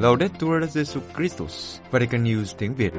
[0.00, 2.92] Laudetur Jesu Christus, Vatican News tiếng Việt.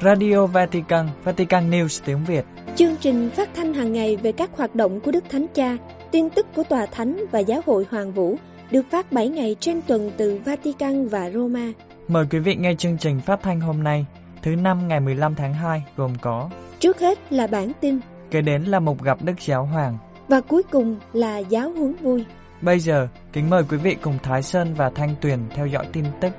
[0.00, 2.44] Radio Vatican, Vatican News tiếng Việt.
[2.76, 5.76] Chương trình phát thanh hàng ngày về các hoạt động của Đức Thánh Cha,
[6.10, 8.36] tin tức của Tòa Thánh và Giáo hội Hoàng Vũ
[8.70, 11.72] được phát 7 ngày trên tuần từ Vatican và Roma.
[12.08, 14.06] Mời quý vị nghe chương trình phát thanh hôm nay,
[14.42, 18.00] thứ năm ngày 15 tháng 2 gồm có Trước hết là bản tin,
[18.30, 19.98] kế đến là một gặp Đức Giáo Hoàng.
[20.28, 22.24] và cuối cùng là giáo huấn vui.
[22.62, 26.04] Bây giờ, kính mời quý vị cùng Thái Sơn và Thanh Tuyền theo dõi tin
[26.20, 26.32] tức.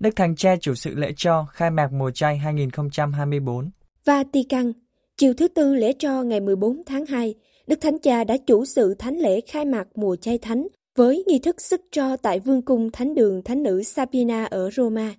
[0.00, 3.70] Đức Thánh Cha chủ sự lễ cho khai mạc mùa chay 2024.
[4.04, 4.72] Vatican,
[5.16, 7.34] chiều thứ tư lễ tro ngày 14 tháng 2,
[7.66, 11.38] Đức Thánh Cha đã chủ sự thánh lễ khai mạc mùa chay thánh với nghi
[11.38, 15.14] thức sức tro tại Vương cung Thánh đường Thánh nữ Sabina ở Roma.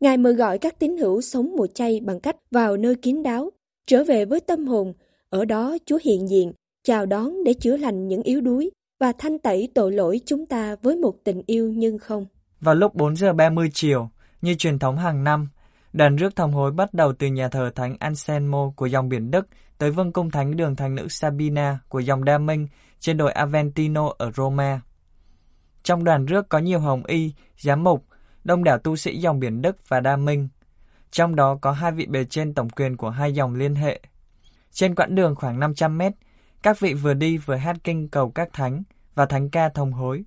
[0.00, 3.50] Ngài mời gọi các tín hữu sống mùa chay bằng cách vào nơi kín đáo,
[3.86, 4.92] trở về với tâm hồn,
[5.30, 9.38] ở đó Chúa hiện diện, chào đón để chữa lành những yếu đuối và thanh
[9.38, 12.26] tẩy tội lỗi chúng ta với một tình yêu nhưng không.
[12.60, 14.08] Vào lúc 4 giờ 30 chiều,
[14.42, 15.48] như truyền thống hàng năm,
[15.92, 19.46] đoàn rước thòng hối bắt đầu từ nhà thờ Thánh Anselmo của dòng biển Đức
[19.78, 22.66] tới vương cung thánh đường thánh nữ Sabina của dòng Đa Minh
[23.00, 24.80] trên đồi Aventino ở Roma.
[25.82, 28.07] Trong đoàn rước có nhiều hồng y, giám mục,
[28.48, 30.48] đông đảo tu sĩ dòng biển Đức và Đa Minh.
[31.10, 34.00] Trong đó có hai vị bề trên tổng quyền của hai dòng liên hệ.
[34.72, 36.12] Trên quãng đường khoảng 500 mét,
[36.62, 38.82] các vị vừa đi vừa hát kinh cầu các thánh
[39.14, 40.24] và thánh ca thông hối.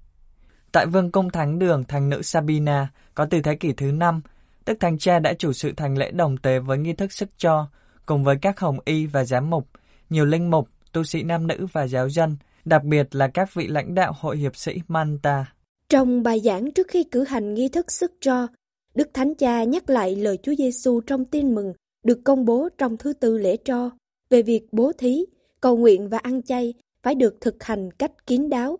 [0.71, 4.21] Tại vương cung thánh đường thánh nữ Sabina có từ thế kỷ thứ 5,
[4.65, 7.67] Đức Thánh Cha đã chủ sự thành lễ đồng tế với nghi thức sức cho,
[8.05, 9.67] cùng với các hồng y và giám mục,
[10.09, 13.67] nhiều linh mục, tu sĩ nam nữ và giáo dân, đặc biệt là các vị
[13.67, 15.45] lãnh đạo hội hiệp sĩ Manta.
[15.91, 18.47] Trong bài giảng trước khi cử hành nghi thức sức tro,
[18.95, 22.97] Đức Thánh Cha nhắc lại lời Chúa Giêsu trong tin mừng được công bố trong
[22.97, 23.89] thứ tư lễ tro
[24.29, 25.25] về việc bố thí,
[25.61, 28.79] cầu nguyện và ăn chay phải được thực hành cách kín đáo,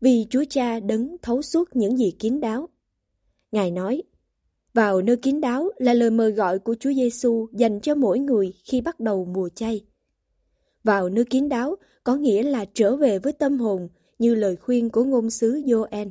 [0.00, 2.68] vì Chúa Cha đấng thấu suốt những gì kín đáo.
[3.52, 4.02] Ngài nói,
[4.74, 8.52] vào nơi kín đáo là lời mời gọi của Chúa Giêsu dành cho mỗi người
[8.64, 9.84] khi bắt đầu mùa chay.
[10.84, 13.88] Vào nơi kín đáo có nghĩa là trở về với tâm hồn
[14.18, 16.10] như lời khuyên của ngôn sứ Joel.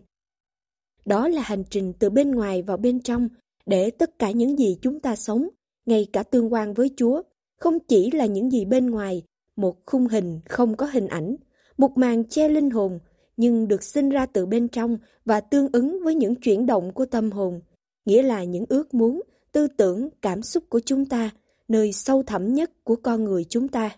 [1.07, 3.29] Đó là hành trình từ bên ngoài vào bên trong
[3.65, 5.47] để tất cả những gì chúng ta sống,
[5.85, 7.21] ngay cả tương quan với Chúa,
[7.59, 9.23] không chỉ là những gì bên ngoài,
[9.55, 11.35] một khung hình không có hình ảnh,
[11.77, 12.99] một màn che linh hồn,
[13.37, 17.05] nhưng được sinh ra từ bên trong và tương ứng với những chuyển động của
[17.05, 17.61] tâm hồn,
[18.05, 21.29] nghĩa là những ước muốn, tư tưởng, cảm xúc của chúng ta,
[21.67, 23.95] nơi sâu thẳm nhất của con người chúng ta.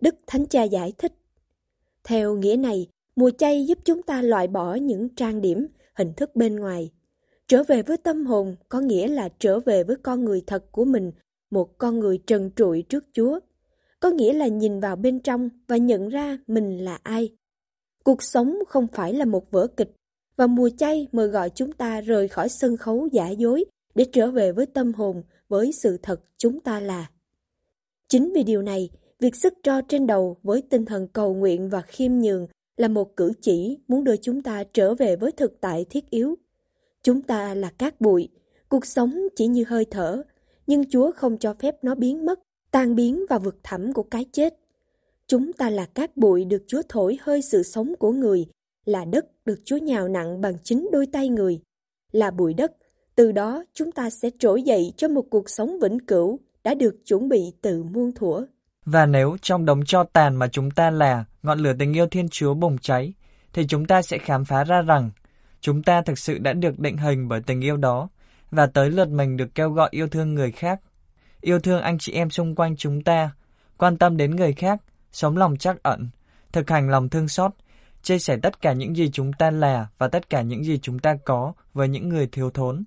[0.00, 1.12] Đức Thánh Cha giải thích.
[2.04, 5.66] Theo nghĩa này, mùa chay giúp chúng ta loại bỏ những trang điểm,
[5.98, 6.90] hình thức bên ngoài.
[7.48, 10.84] Trở về với tâm hồn có nghĩa là trở về với con người thật của
[10.84, 11.12] mình,
[11.50, 13.40] một con người trần trụi trước Chúa.
[14.00, 17.36] Có nghĩa là nhìn vào bên trong và nhận ra mình là ai.
[18.04, 19.90] Cuộc sống không phải là một vở kịch,
[20.36, 24.30] và mùa chay mời gọi chúng ta rời khỏi sân khấu giả dối để trở
[24.30, 27.10] về với tâm hồn, với sự thật chúng ta là.
[28.08, 31.80] Chính vì điều này, việc sức tro trên đầu với tinh thần cầu nguyện và
[31.80, 32.46] khiêm nhường
[32.78, 36.34] là một cử chỉ muốn đưa chúng ta trở về với thực tại thiết yếu.
[37.02, 38.28] Chúng ta là cát bụi,
[38.68, 40.22] cuộc sống chỉ như hơi thở,
[40.66, 42.40] nhưng Chúa không cho phép nó biến mất,
[42.70, 44.54] tan biến vào vực thẳm của cái chết.
[45.26, 48.46] Chúng ta là cát bụi được Chúa thổi hơi sự sống của người,
[48.84, 51.60] là đất được Chúa nhào nặng bằng chính đôi tay người,
[52.12, 52.72] là bụi đất,
[53.14, 56.94] từ đó chúng ta sẽ trỗi dậy cho một cuộc sống vĩnh cửu đã được
[57.06, 58.46] chuẩn bị từ muôn thuở.
[58.84, 62.28] Và nếu trong đống cho tàn mà chúng ta là ngọn lửa tình yêu Thiên
[62.28, 63.12] Chúa bùng cháy,
[63.52, 65.10] thì chúng ta sẽ khám phá ra rằng
[65.60, 68.08] chúng ta thực sự đã được định hình bởi tình yêu đó
[68.50, 70.80] và tới lượt mình được kêu gọi yêu thương người khác,
[71.40, 73.30] yêu thương anh chị em xung quanh chúng ta,
[73.76, 74.82] quan tâm đến người khác,
[75.12, 76.08] sống lòng trắc ẩn,
[76.52, 77.50] thực hành lòng thương xót,
[78.02, 80.98] chia sẻ tất cả những gì chúng ta là và tất cả những gì chúng
[80.98, 82.84] ta có với những người thiếu thốn.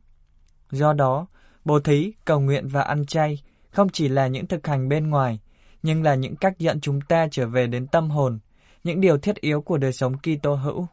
[0.71, 1.27] Do đó,
[1.65, 5.39] bố thí, cầu nguyện và ăn chay không chỉ là những thực hành bên ngoài,
[5.83, 8.39] nhưng là những cách dẫn chúng ta trở về đến tâm hồn,
[8.83, 10.87] những điều thiết yếu của đời sống Kitô hữu.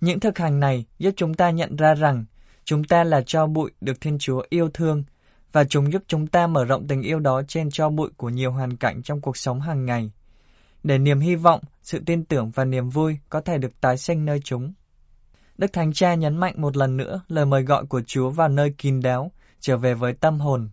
[0.00, 2.24] Những thực hành này giúp chúng ta nhận ra rằng
[2.64, 5.04] chúng ta là cho bụi được Thiên Chúa yêu thương
[5.52, 8.52] và chúng giúp chúng ta mở rộng tình yêu đó trên cho bụi của nhiều
[8.52, 10.10] hoàn cảnh trong cuộc sống hàng ngày,
[10.82, 14.24] để niềm hy vọng, sự tin tưởng và niềm vui có thể được tái sinh
[14.24, 14.72] nơi chúng.
[15.58, 18.74] Đức Thánh Cha nhấn mạnh một lần nữa lời mời gọi của Chúa vào nơi
[18.78, 20.70] kín đáo, trở về với tâm hồn.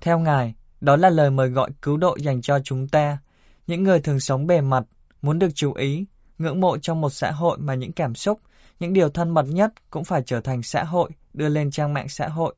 [0.00, 3.18] Theo Ngài, đó là lời mời gọi cứu độ dành cho chúng ta,
[3.66, 4.84] những người thường sống bề mặt,
[5.22, 6.06] muốn được chú ý,
[6.38, 8.40] ngưỡng mộ trong một xã hội mà những cảm xúc,
[8.80, 12.08] những điều thân mật nhất cũng phải trở thành xã hội, đưa lên trang mạng
[12.08, 12.54] xã hội,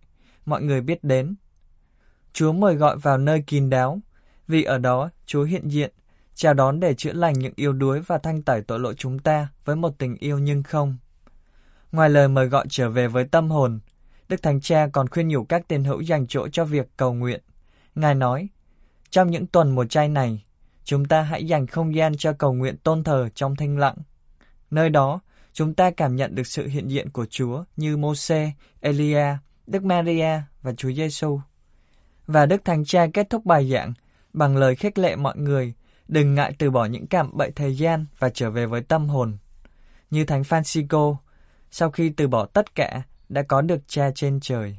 [0.47, 1.35] mọi người biết đến.
[2.33, 4.01] Chúa mời gọi vào nơi kín đáo,
[4.49, 5.93] vì ở đó Chúa hiện diện,
[6.35, 9.49] chào đón để chữa lành những yếu đuối và thanh tẩy tội lỗi chúng ta
[9.65, 10.97] với một tình yêu nhưng không.
[11.93, 13.81] Ngoài lời mời gọi trở về với tâm hồn,
[14.29, 17.41] Đức Thánh Cha còn khuyên nhủ các tín hữu dành chỗ cho việc cầu nguyện.
[17.95, 18.49] Ngài nói,
[19.11, 20.45] trong những tuần mùa chay này,
[20.85, 23.97] chúng ta hãy dành không gian cho cầu nguyện tôn thờ trong thanh lặng.
[24.71, 25.21] Nơi đó,
[25.53, 29.27] chúng ta cảm nhận được sự hiện diện của Chúa như Môse, Elia,
[29.67, 31.41] Đức Maria và Chúa Giêsu.
[32.27, 33.93] Và Đức Thánh Cha kết thúc bài giảng
[34.33, 35.75] bằng lời khích lệ mọi người
[36.09, 39.37] đừng ngại từ bỏ những cảm bậy thời gian và trở về với tâm hồn.
[40.11, 41.17] Như Thánh Francisco,
[41.71, 44.77] sau khi từ bỏ tất cả, đã có được cha trên trời.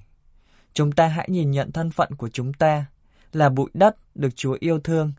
[0.74, 2.86] Chúng ta hãy nhìn nhận thân phận của chúng ta
[3.32, 5.14] là bụi đất được Chúa yêu thương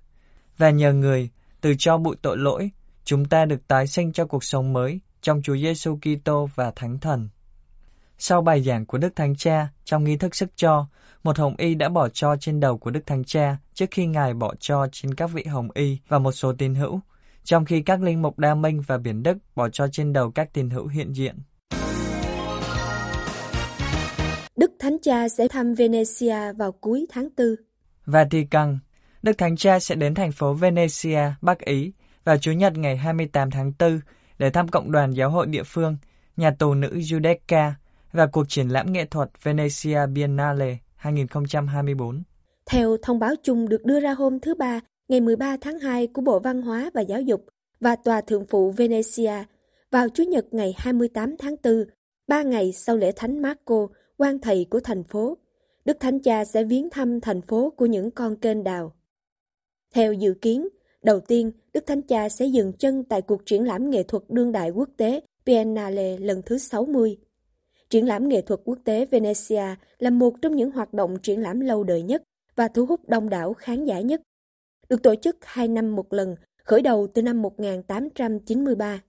[0.58, 1.30] và nhờ người
[1.60, 2.70] từ cho bụi tội lỗi,
[3.04, 6.98] chúng ta được tái sinh cho cuộc sống mới trong Chúa Giêsu Kitô và Thánh
[6.98, 7.28] Thần.
[8.18, 10.86] Sau bài giảng của Đức Thánh Cha trong nghi thức sức cho,
[11.22, 14.34] một hồng y đã bỏ cho trên đầu của Đức Thánh Cha trước khi Ngài
[14.34, 17.00] bỏ cho trên các vị hồng y và một số tín hữu,
[17.44, 20.52] trong khi các linh mục Đa Minh và Biển Đức bỏ cho trên đầu các
[20.52, 21.36] tín hữu hiện diện.
[24.56, 27.46] Đức Thánh Cha sẽ thăm Venecia vào cuối tháng 4.
[28.06, 28.78] Vatican
[29.24, 31.92] Đức Thánh Cha sẽ đến thành phố Venecia, Bắc Ý
[32.24, 34.00] vào Chủ nhật ngày 28 tháng 4
[34.38, 35.96] để thăm cộng đoàn giáo hội địa phương,
[36.36, 37.70] nhà tù nữ Judeca
[38.12, 42.22] và cuộc triển lãm nghệ thuật Venecia Biennale 2024.
[42.66, 46.22] Theo thông báo chung được đưa ra hôm thứ Ba, ngày 13 tháng 2 của
[46.22, 47.44] Bộ Văn hóa và Giáo dục
[47.80, 49.44] và Tòa Thượng phụ Venecia,
[49.90, 51.84] vào Chủ nhật ngày 28 tháng 4,
[52.28, 53.86] ba ngày sau lễ Thánh Marco,
[54.16, 55.38] quan thầy của thành phố,
[55.84, 58.92] Đức Thánh Cha sẽ viếng thăm thành phố của những con kênh đào.
[59.94, 60.68] Theo dự kiến,
[61.02, 64.52] đầu tiên, Đức Thánh Cha sẽ dừng chân tại cuộc triển lãm nghệ thuật đương
[64.52, 67.16] đại quốc tế Biennale lần thứ 60.
[67.90, 71.60] Triển lãm nghệ thuật quốc tế Venezia là một trong những hoạt động triển lãm
[71.60, 72.22] lâu đời nhất
[72.56, 74.20] và thu hút đông đảo khán giả nhất.
[74.88, 79.02] Được tổ chức hai năm một lần, khởi đầu từ năm 1893.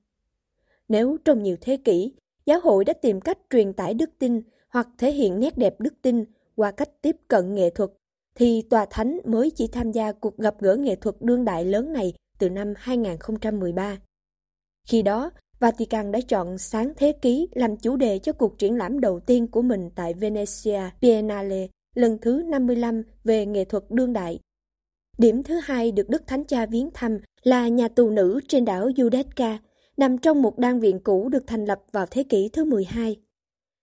[0.88, 2.14] Nếu trong nhiều thế kỷ,
[2.46, 5.94] giáo hội đã tìm cách truyền tải đức tin hoặc thể hiện nét đẹp đức
[6.02, 7.90] tin qua cách tiếp cận nghệ thuật,
[8.36, 11.94] thì Tòa Thánh mới chỉ tham gia cuộc gặp gỡ nghệ thuật đương đại lớn
[11.94, 13.98] này từ năm 2013.
[14.88, 19.00] Khi đó, Vatican đã chọn sáng thế ký làm chủ đề cho cuộc triển lãm
[19.00, 24.40] đầu tiên của mình tại Venezia Biennale lần thứ 55 về nghệ thuật đương đại.
[25.18, 28.90] Điểm thứ hai được Đức Thánh Cha viếng thăm là nhà tù nữ trên đảo
[28.98, 29.60] Giudecca,
[29.98, 33.16] nằm trong một đan viện cũ được thành lập vào thế kỷ thứ 12.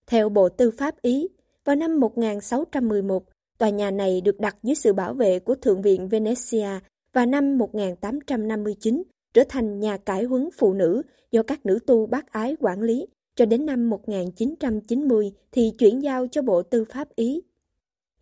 [0.07, 1.27] Theo Bộ Tư pháp Ý,
[1.65, 3.23] vào năm 1611,
[3.57, 6.79] tòa nhà này được đặt dưới sự bảo vệ của Thượng viện Venezia
[7.13, 9.03] và năm 1859
[9.33, 11.01] trở thành nhà cải huấn phụ nữ
[11.31, 16.27] do các nữ tu bác ái quản lý, cho đến năm 1990 thì chuyển giao
[16.27, 17.41] cho Bộ Tư pháp Ý.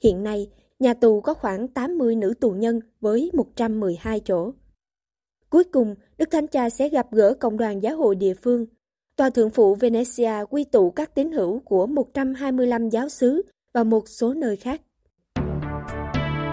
[0.04, 0.50] Hiện nay,
[0.80, 4.52] nhà tù có khoảng 80 nữ tù nhân với 112 chỗ.
[5.50, 8.66] Cuối cùng, Đức Thánh Cha sẽ gặp gỡ cộng đoàn giáo hội địa phương.
[9.16, 13.42] Tòa Thượng phụ Venezia quy tụ các tín hữu của 125 giáo xứ
[13.74, 14.82] và một số nơi khác.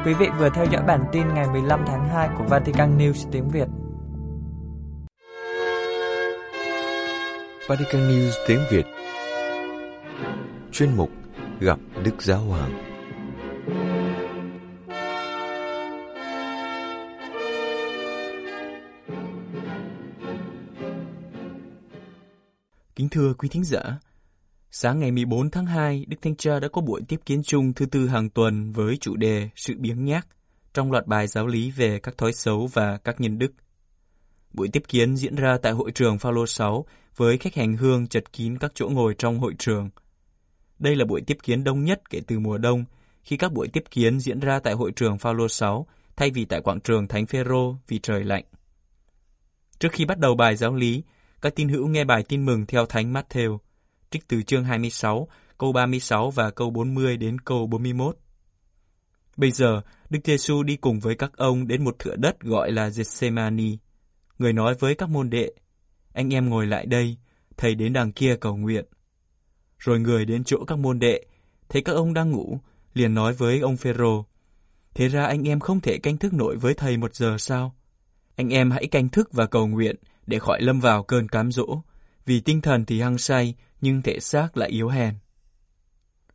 [0.04, 3.48] Quý vị vừa theo dõi bản tin ngày 15 tháng 2 của Vatican News tiếng
[3.48, 3.68] Việt.
[7.68, 8.86] Vatican News tiếng Việt
[10.72, 11.10] Chuyên mục
[11.60, 12.88] Gặp Đức Giáo Hoàng
[22.96, 23.80] Kính thưa quý thính giả,
[24.80, 27.86] sáng ngày 14 tháng 2, Đức Thánh Cha đã có buổi tiếp kiến chung thứ
[27.86, 30.26] tư hàng tuần với chủ đề Sự biếng nhác
[30.74, 33.52] trong loạt bài giáo lý về các thói xấu và các nhân đức.
[34.52, 38.32] Buổi tiếp kiến diễn ra tại hội trường Phaolô 6 với khách hành hương chật
[38.32, 39.90] kín các chỗ ngồi trong hội trường.
[40.78, 42.84] Đây là buổi tiếp kiến đông nhất kể từ mùa đông,
[43.22, 46.60] khi các buổi tiếp kiến diễn ra tại hội trường Phaolô 6 thay vì tại
[46.60, 48.44] quảng trường Thánh Phêrô vì trời lạnh.
[49.78, 51.02] Trước khi bắt đầu bài giáo lý,
[51.42, 53.58] các tín hữu nghe bài tin mừng theo Thánh Matthew,
[54.10, 58.16] trích từ chương 26, câu 36 và câu 40 đến câu 41.
[59.36, 62.88] Bây giờ, Đức Giêsu đi cùng với các ông đến một thửa đất gọi là
[62.88, 63.76] Gethsemane.
[64.38, 65.52] Người nói với các môn đệ,
[66.12, 67.16] anh em ngồi lại đây,
[67.56, 68.84] thầy đến đằng kia cầu nguyện.
[69.78, 71.26] Rồi người đến chỗ các môn đệ,
[71.68, 72.58] thấy các ông đang ngủ,
[72.94, 74.24] liền nói với ông Phêrô,
[74.94, 77.74] thế ra anh em không thể canh thức nổi với thầy một giờ sao?
[78.36, 79.96] Anh em hãy canh thức và cầu nguyện
[80.26, 81.82] để khỏi lâm vào cơn cám dỗ,
[82.26, 85.14] vì tinh thần thì hăng say nhưng thể xác lại yếu hèn.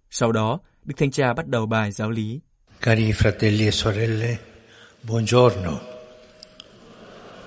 [0.10, 2.40] Sau đó, Đức Thanh Cha bắt đầu bài giáo lý.
[2.82, 4.38] Cari fratelli e sorelle,
[5.04, 5.80] buongiorno.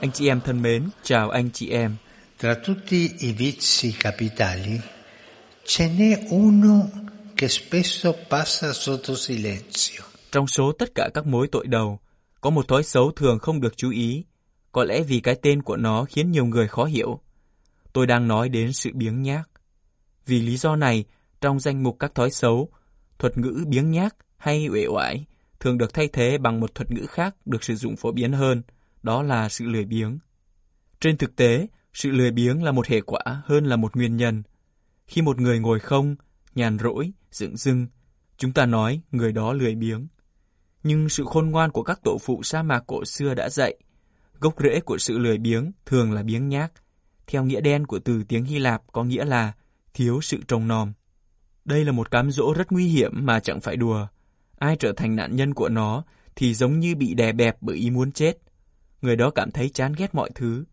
[0.01, 1.97] Anh chị em thân mến, chào anh chị em.
[2.39, 4.79] Tra tutti i vizi capitali
[5.67, 6.89] ce n'è uno
[7.35, 10.03] che spesso passa sotto silenzio.
[10.33, 11.99] Trong số tất cả các mối tội đầu,
[12.41, 14.25] có một thói xấu thường không được chú ý,
[14.73, 17.21] có lẽ vì cái tên của nó khiến nhiều người khó hiểu.
[17.93, 19.51] Tôi đang nói đến sự biếng nhác.
[20.27, 21.05] Vì lý do này,
[21.41, 22.69] trong danh mục các thói xấu,
[23.19, 25.27] thuật ngữ biếng nhác hay uể oải
[25.61, 28.63] thường được thay thế bằng một thuật ngữ khác được sử dụng phổ biến hơn,
[29.03, 30.19] đó là sự lười biếng.
[31.01, 34.43] Trên thực tế, sự lười biếng là một hệ quả hơn là một nguyên nhân.
[35.07, 36.17] Khi một người ngồi không,
[36.55, 37.87] nhàn rỗi, dựng dưng,
[38.37, 40.07] chúng ta nói người đó lười biếng.
[40.83, 43.77] Nhưng sự khôn ngoan của các tổ phụ sa mạc cổ xưa đã dạy,
[44.41, 46.73] gốc rễ của sự lười biếng thường là biếng nhác.
[47.27, 49.53] Theo nghĩa đen của từ tiếng Hy Lạp có nghĩa là
[49.97, 50.93] thiếu sự trông nom.
[51.65, 54.07] Đây là một cám dỗ rất nguy hiểm mà chẳng phải đùa.
[54.59, 56.05] Ai trở thành nạn nhân của nó
[56.37, 58.39] thì giống như bị đè bẹp bởi ý muốn chết.
[59.03, 60.65] Người đó cảm thấy chán ghét mọi thứ.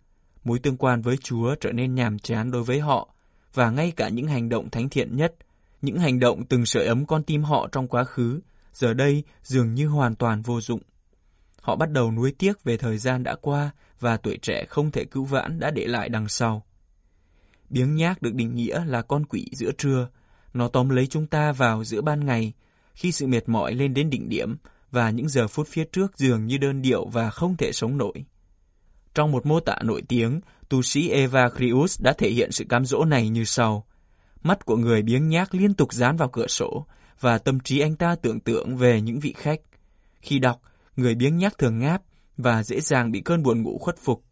[0.44, 3.16] Mối tương quan với Chúa trở nên nhàm chán đối với họ,
[3.54, 5.36] và ngay cả những hành động thánh thiện nhất,
[5.82, 8.40] những hành động từng sưởi ấm con tim họ trong quá khứ,
[8.74, 10.82] giờ đây dường như hoàn toàn vô dụng.
[11.62, 15.06] Họ bắt đầu nuối tiếc về thời gian đã qua và tuổi trẻ không thể
[15.06, 16.66] cứu vãn đã để lại đằng sau.
[17.74, 20.08] Biếng nhác được định nghĩa là con quỷ giữa trưa.
[20.54, 22.54] Nó tóm lấy chúng ta vào giữa ban ngày,
[22.94, 24.58] khi sự mệt mỏi lên đến đỉnh điểm
[24.92, 28.26] và những giờ phút phía trước dường như đơn điệu và không thể sống nổi.
[29.14, 32.86] Trong một mô tả nổi tiếng, tu sĩ Eva Krius đã thể hiện sự cám
[32.86, 33.86] dỗ này như sau.
[34.44, 36.86] Mắt của người biếng nhác liên tục dán vào cửa sổ,
[37.20, 39.60] và tâm trí anh ta tưởng tượng về những vị khách.
[40.22, 40.62] Khi đọc,
[40.96, 42.02] người biếng nhác thường ngáp
[42.38, 44.24] và dễ dàng bị cơn buồn ngủ khuất phục.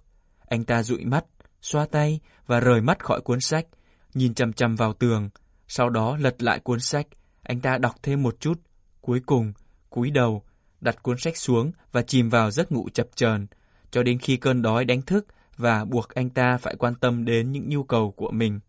[0.48, 1.25] Anh ta dụi mắt,
[1.62, 3.68] xoa tay và rời mắt khỏi cuốn sách,
[4.13, 5.30] nhìn chằm chằm vào tường,
[5.68, 7.08] sau đó lật lại cuốn sách,
[7.44, 8.62] anh ta đọc thêm một chút,
[9.01, 9.53] cuối cùng
[9.89, 10.44] cúi đầu,
[10.82, 13.48] đặt cuốn sách xuống và chìm vào giấc ngủ chập chờn,
[13.91, 15.25] cho đến khi cơn đói đánh thức
[15.58, 18.60] và buộc anh ta phải quan tâm đến những nhu cầu của mình.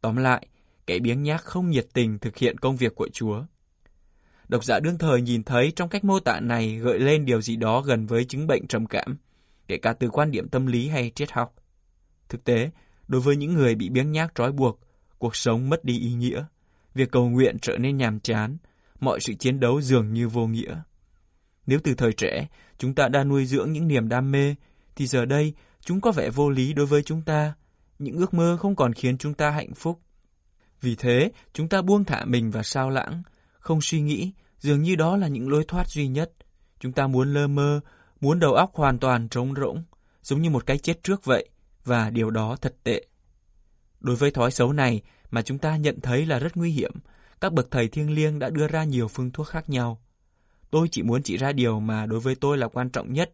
[0.00, 0.46] Tóm lại,
[0.86, 3.42] kẻ biếng nhác không nhiệt tình thực hiện công việc của Chúa.
[4.48, 7.56] Độc giả đương thời nhìn thấy trong cách mô tả này gợi lên điều gì
[7.56, 9.16] đó gần với chứng bệnh trầm cảm,
[9.68, 11.54] kể cả từ quan điểm tâm lý hay triết học.
[12.30, 12.70] Thực tế,
[13.08, 14.80] đối với những người bị biếng nhác trói buộc,
[15.18, 16.44] cuộc sống mất đi ý nghĩa,
[16.94, 18.56] việc cầu nguyện trở nên nhàm chán,
[19.00, 20.80] mọi sự chiến đấu dường như vô nghĩa.
[21.66, 24.54] Nếu từ thời trẻ, chúng ta đã nuôi dưỡng những niềm đam mê,
[24.96, 27.54] thì giờ đây chúng có vẻ vô lý đối với chúng ta.
[27.98, 30.00] Những ước mơ không còn khiến chúng ta hạnh phúc.
[30.80, 33.22] Vì thế, chúng ta buông thả mình và sao lãng,
[33.58, 36.32] không suy nghĩ, dường như đó là những lối thoát duy nhất.
[36.80, 37.80] Chúng ta muốn lơ mơ,
[38.20, 39.84] muốn đầu óc hoàn toàn trống rỗng,
[40.22, 41.48] giống như một cái chết trước vậy,
[41.84, 43.06] và điều đó thật tệ.
[44.00, 46.92] Đối với thói xấu này mà chúng ta nhận thấy là rất nguy hiểm,
[47.40, 50.02] các bậc thầy thiêng liêng đã đưa ra nhiều phương thuốc khác nhau.
[50.70, 53.32] Tôi chỉ muốn chỉ ra điều mà đối với tôi là quan trọng nhất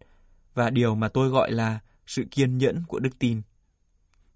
[0.55, 3.43] và điều mà tôi gọi là sự kiên nhẫn của đức tin.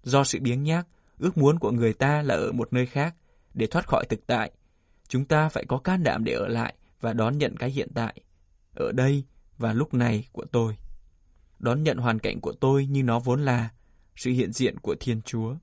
[0.03, 0.87] Do sự biếng nhác,
[1.19, 3.15] ước muốn của người ta là ở một nơi khác
[3.53, 4.51] để thoát khỏi thực tại.
[5.07, 8.21] Chúng ta phải có can đảm để ở lại và đón nhận cái hiện tại,
[8.75, 9.23] ở đây
[9.57, 10.77] và lúc này của tôi.
[11.59, 13.69] Đón nhận hoàn cảnh của tôi như nó vốn là,
[14.21, 15.55] sự hiện diện của Thiên Chúa.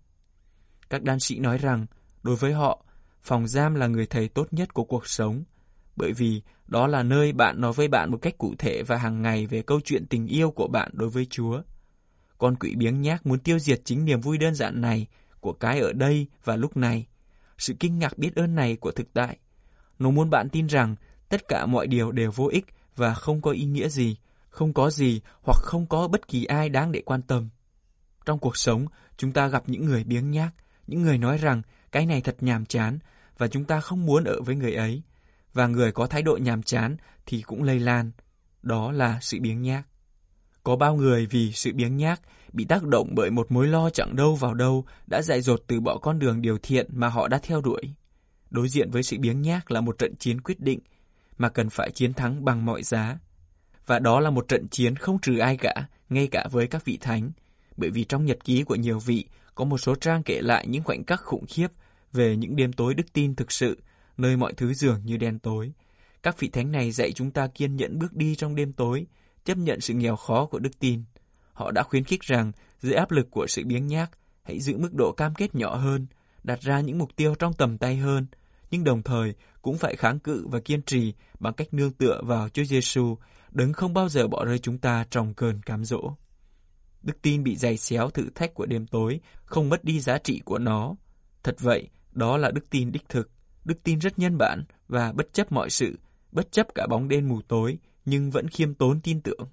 [0.91, 1.87] Các đan sĩ nói rằng,
[2.23, 2.85] đối với họ,
[3.23, 5.45] phòng giam là người thầy tốt nhất của cuộc sống,
[5.97, 9.23] bởi vì đó là nơi bạn nói với bạn một cách cụ thể và hàng
[9.23, 11.63] ngày về câu chuyện tình yêu của bạn đối với Chúa.
[12.39, 15.07] Con quỷ biếng nhác muốn tiêu diệt chính niềm vui đơn giản này
[15.41, 17.07] của cái ở đây và lúc này.
[17.59, 19.37] Sự kinh ngạc biết ơn này của thực tại.
[19.99, 20.97] Nó muốn bạn tin rằng
[21.29, 24.17] tất cả mọi điều đều vô ích và không có ý nghĩa gì,
[24.49, 27.49] không có gì hoặc không có bất kỳ ai đáng để quan tâm.
[28.29, 30.51] Trong cuộc sống, chúng ta gặp những người biếng nhác,
[30.87, 32.99] những người nói rằng cái này thật nhàm chán
[33.39, 35.03] và chúng ta không muốn ở với người ấy.
[35.53, 38.11] Và người có thái độ nhàm chán thì cũng lây lan.
[38.63, 39.87] Đó là sự biếng nhác.
[40.65, 42.21] Có bao người vì sự biếng nhác
[42.53, 45.81] bị tác động bởi một mối lo chẳng đâu vào đâu đã dại dột từ
[45.81, 47.83] bỏ con đường điều thiện mà họ đã theo đuổi.
[48.51, 50.81] Đối diện với sự biếng nhác là một trận chiến quyết định
[51.39, 53.19] mà cần phải chiến thắng bằng mọi giá.
[53.87, 55.75] Và đó là một trận chiến không trừ ai cả,
[56.09, 57.31] ngay cả với các vị thánh,
[57.79, 60.85] bởi vì trong nhật ký của nhiều vị có một số trang kể lại những
[60.85, 61.69] khoảnh khắc khủng khiếp
[62.13, 63.79] về những đêm tối đức tin thực sự,
[64.17, 65.73] nơi mọi thứ dường như đen tối.
[66.23, 69.07] Các vị thánh này dạy chúng ta kiên nhẫn bước đi trong đêm tối,
[69.45, 71.03] chấp nhận sự nghèo khó của đức tin.
[71.53, 74.11] Họ đã khuyến khích rằng, dưới áp lực của sự biếng nhác,
[74.43, 76.07] hãy giữ mức độ cam kết nhỏ hơn,
[76.45, 78.27] đặt ra những mục tiêu trong tầm tay hơn,
[78.71, 82.49] nhưng đồng thời cũng phải kháng cự và kiên trì bằng cách nương tựa vào
[82.49, 83.17] Chúa Giêsu,
[83.51, 86.15] đấng không bao giờ bỏ rơi chúng ta trong cơn cám dỗ.
[87.03, 90.41] Đức tin bị dày xéo thử thách của đêm tối, không mất đi giá trị
[90.45, 90.95] của nó.
[91.43, 93.31] Thật vậy, đó là đức tin đích thực,
[93.65, 95.99] đức tin rất nhân bản và bất chấp mọi sự,
[96.33, 99.49] bất chấp cả bóng đêm mù tối, nhưng vẫn khiêm tốn tin tưởng.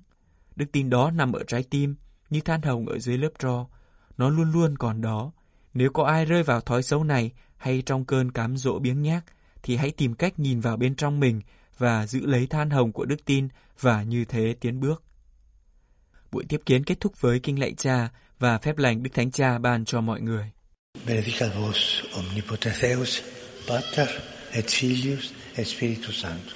[0.56, 1.96] Đức tin đó nằm ở trái tim,
[2.30, 3.68] như than hồng ở dưới lớp tro.
[4.18, 5.32] Nó luôn luôn còn đó.
[5.74, 9.26] Nếu có ai rơi vào thói xấu này hay trong cơn cám dỗ biếng nhác,
[9.64, 11.42] thì hãy tìm cách nhìn vào bên trong mình
[11.78, 13.48] và giữ lấy than hồng của đức tin
[13.80, 15.04] và như thế tiến bước.
[16.36, 19.58] Buổi tiếp kiến kết thúc với kinh lạy cha và phép lành Đức Thánh Cha
[19.58, 20.52] ban cho mọi người.
[21.08, 23.22] Benedicat vos omnipotens Deus,
[23.68, 24.10] Pater
[24.52, 26.54] et Filius et Spiritus Sanctus.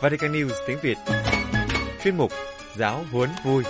[0.00, 0.98] Vatican News tiếng Việt
[2.04, 2.32] Chuyên mục
[2.76, 3.64] Giáo huấn vui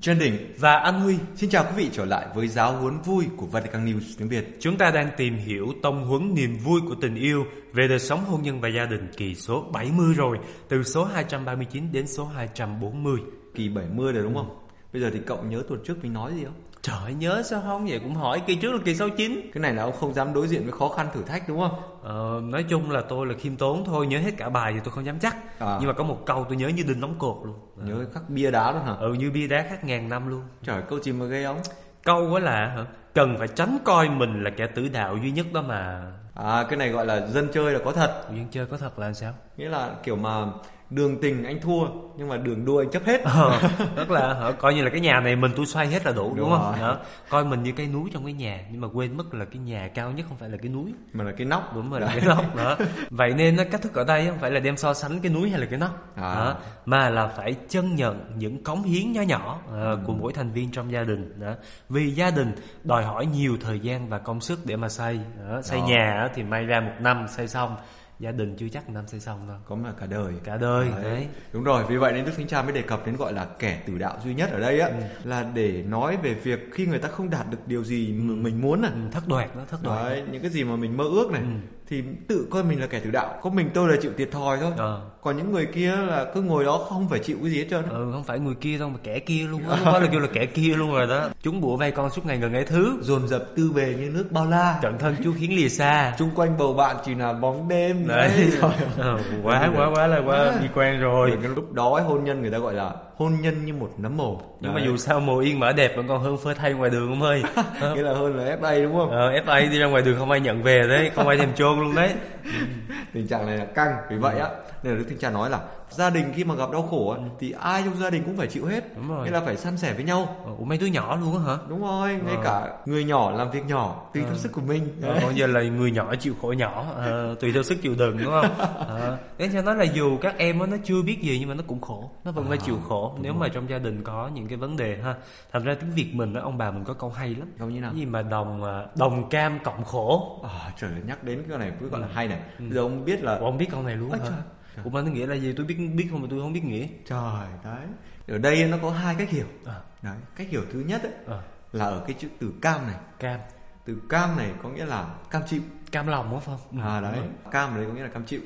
[0.00, 3.24] Trần Đình và An Huy xin chào quý vị trở lại với giáo huấn vui
[3.36, 4.56] của Vatican News tiếng Việt.
[4.60, 8.24] Chúng ta đang tìm hiểu tông huấn niềm vui của tình yêu về đời sống
[8.24, 10.38] hôn nhân và gia đình kỳ số 70 rồi,
[10.68, 13.20] từ số 239 đến số 240.
[13.54, 14.58] Kỳ 70 rồi đúng không?
[14.92, 16.54] Bây giờ thì cậu nhớ tuần trước mình nói gì không?
[16.82, 17.86] Trời nhớ sao không?
[17.86, 20.48] Vậy cũng hỏi kỳ trước là kỳ 69 Cái này là ông không dám đối
[20.48, 21.80] diện với khó khăn thử thách đúng không?
[22.02, 24.92] ờ, Nói chung là tôi là khiêm tốn thôi Nhớ hết cả bài thì tôi
[24.94, 25.36] không dám chắc.
[25.60, 25.76] À.
[25.80, 27.54] Nhưng mà có một câu tôi nhớ như đinh đóng cột luôn.
[27.88, 28.94] Nhớ khắc bia đá luôn hả?
[29.00, 30.42] Ừ như bia đá khác ngàn năm luôn.
[30.62, 31.60] Trời câu gì mà ghê không?
[32.04, 32.84] Câu đó là hả?
[33.14, 36.12] Cần phải tránh coi mình là kẻ tử đạo duy nhất đó mà.
[36.34, 38.22] À cái này gọi là dân chơi là có thật.
[38.30, 39.32] Duyên chơi có thật là sao?
[39.56, 40.44] Nghĩa là kiểu mà
[40.90, 43.20] đường tình anh thua Nhưng mà đường đua anh chấp hết.
[43.24, 43.60] Ờ,
[43.96, 46.28] tức là hả, coi như là cái nhà này mình tôi xoay hết là đủ
[46.28, 46.74] đúng, Đúng không?
[46.80, 46.96] đó.
[47.28, 49.88] coi mình như cái núi trong cái nhà nhưng mà quên mất là cái nhà
[49.94, 50.92] cao nhất không phải là cái núi.
[51.12, 51.74] Mà là cái nóc.
[51.74, 52.76] Đúng rồi là cái nóc đó.
[53.10, 55.60] Vậy nên cách thức ở đây không phải là đem so sánh cái núi hay
[55.60, 56.12] là cái nóc.
[56.16, 56.34] À.
[56.34, 60.50] đó, mà là phải chân nhận những cống hiến nhỏ nhỏ ờ, của mỗi thành
[60.52, 61.40] viên trong gia đình.
[61.40, 61.52] Đó
[61.88, 62.52] vì gia đình
[62.84, 65.20] đòi hỏi nhiều thời gian và công sức để mà xây.
[65.48, 65.62] Đó.
[65.62, 65.86] xây Đó.
[65.86, 67.76] nhà thì may ra một năm xây xong
[68.20, 69.56] gia đình chưa chắc năm xây xong đâu.
[69.64, 70.32] Có mà cả đời.
[70.44, 71.26] Cả đời đấy.
[71.52, 73.82] Đúng rồi, vì vậy nên Đức Thánh Cha mới đề cập đến gọi là kẻ
[73.86, 74.90] tử đạo duy nhất ở đây á
[75.24, 78.60] Là để nói về việc khi người ta không đạt được điều gì mà mình
[78.60, 78.90] muốn à.
[78.94, 80.04] Ừ, thất đoạt đó thất đoạt.
[80.04, 81.42] Đấy, những cái gì mà mình mơ ước này
[81.90, 83.34] Thì tự coi mình là kẻ tử đạo.
[83.42, 84.72] Có mình tôi là chịu thiệt thòi thôi.
[84.76, 85.00] Ờ.
[85.22, 87.82] Còn những người kia là cứ ngồi đó không phải chịu cái gì hết trơn
[87.88, 89.78] ừ không phải người kia đâu mà kẻ kia luôn á.
[89.84, 91.28] Đó là kêu là kẻ kia luôn rồi đó.
[91.42, 92.98] Chúng bủa vây con suốt ngày gần ấy thứ.
[93.00, 94.78] Dồn dập tư bề như nước bao la.
[94.82, 96.14] Cận thân chú khiến lìa xa.
[96.18, 98.08] Trung quanh bầu bạn chỉ là bóng đêm.
[98.08, 98.30] Đấy.
[98.60, 101.38] Trời Ờ, quá quá quá là quá bi quan rồi.
[101.42, 104.40] Cái lúc đó hôn nhân người ta gọi là hôn nhân như một nấm mồ
[104.60, 104.88] nhưng mà Đấy.
[104.88, 107.42] dù sao mồ yên mở đẹp vẫn còn hơn phơi thay ngoài đường không ơi
[107.94, 109.10] Nghĩa là hơn là FA đúng không?
[109.10, 111.80] ờ, FA đi ra ngoài đường không ai nhận về đấy không ai thèm chôn
[111.80, 112.12] luôn đấy
[113.12, 114.48] tình trạng này là căng vì vậy á
[114.82, 115.58] nên là đức thánh cha nói là
[115.90, 118.46] gia đình khi mà gặp đau khổ á, thì ai trong gia đình cũng phải
[118.46, 118.96] chịu hết.
[118.96, 119.24] Đúng rồi.
[119.24, 120.36] nghĩa là phải san sẻ với nhau.
[120.58, 121.56] Ủa mấy đứa nhỏ luôn hả?
[121.68, 124.88] Đúng rồi ngay cả người nhỏ làm việc nhỏ tùy theo sức của mình.
[125.00, 125.18] Đấy.
[125.22, 128.32] còn giờ là người nhỏ chịu khổ nhỏ ờ, tùy theo sức chịu đựng đúng
[128.32, 128.58] không?
[128.74, 131.62] Ờ, thế cho nói là dù các em nó chưa biết gì nhưng mà nó
[131.66, 132.10] cũng khổ.
[132.24, 134.98] Nó vẫn phải chịu khổ nếu mà trong gia đình có những cái vấn đề
[135.04, 135.14] ha.
[135.52, 137.48] Thành ra tiếng việt mình á, ông bà mình có câu hay lắm.
[137.58, 137.90] Câu như nào?
[137.90, 140.40] cái gì mà đồng à, đồng cam cộng khổ.
[140.44, 142.40] À, trời nhắc đến cái này cứ gọi là hay này.
[142.58, 144.26] Bây giờ ông biết là Ủa, ông biết câu này luôn Ôi hả?
[144.28, 144.38] trời.
[144.84, 145.52] Ủa mà nó nghĩa là gì?
[145.56, 146.22] Tôi biết biết không?
[146.22, 146.86] Mà tôi không biết nghĩa.
[147.06, 147.86] Trời đấy.
[148.28, 149.80] Ở đây nó có hai cách hiểu À.
[150.02, 152.96] đấy cách hiểu thứ nhất ấy, Ờ, là ở cái chữ từ cam này.
[153.18, 153.40] Cam.
[153.84, 155.60] Từ cam này có nghĩa là cam chịu.
[155.92, 156.80] Cam lòng đúng không?
[156.82, 157.18] À đấy.
[157.50, 158.40] Cam ở đây có nghĩa là cam chịu.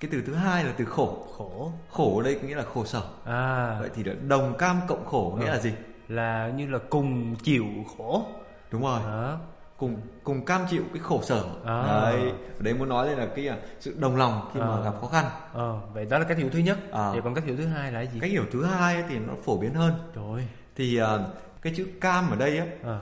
[0.00, 1.26] Cái từ thứ hai là từ khổ.
[1.36, 1.72] Khổ.
[1.90, 3.02] Khổ ở đây có nghĩa là khổ sở.
[3.24, 3.76] À.
[3.80, 5.72] Vậy thì đồng cam cộng khổ nghĩa là gì?
[6.08, 7.64] Là như là cùng chịu
[7.98, 8.26] khổ.
[8.70, 9.00] Đúng rồi.
[9.02, 9.38] Đó
[9.76, 11.44] cùng cùng cam chịu cái khổ sở.
[11.64, 11.82] À.
[12.02, 14.80] đấy ở đây muốn nói đây là cái à, sự đồng lòng khi mà À.
[14.84, 15.24] gặp khó khăn.
[15.52, 16.78] Ờ vậy đó là cách hiểu thứ nhất.
[16.92, 17.10] À.
[17.10, 18.20] vậy còn cách hiểu thứ hai là cái gì?
[18.20, 19.92] Cách hiểu thứ hai thì nó phổ biến hơn.
[20.14, 21.18] Trời thì à,
[21.62, 22.98] cái chữ cam ở đây á à,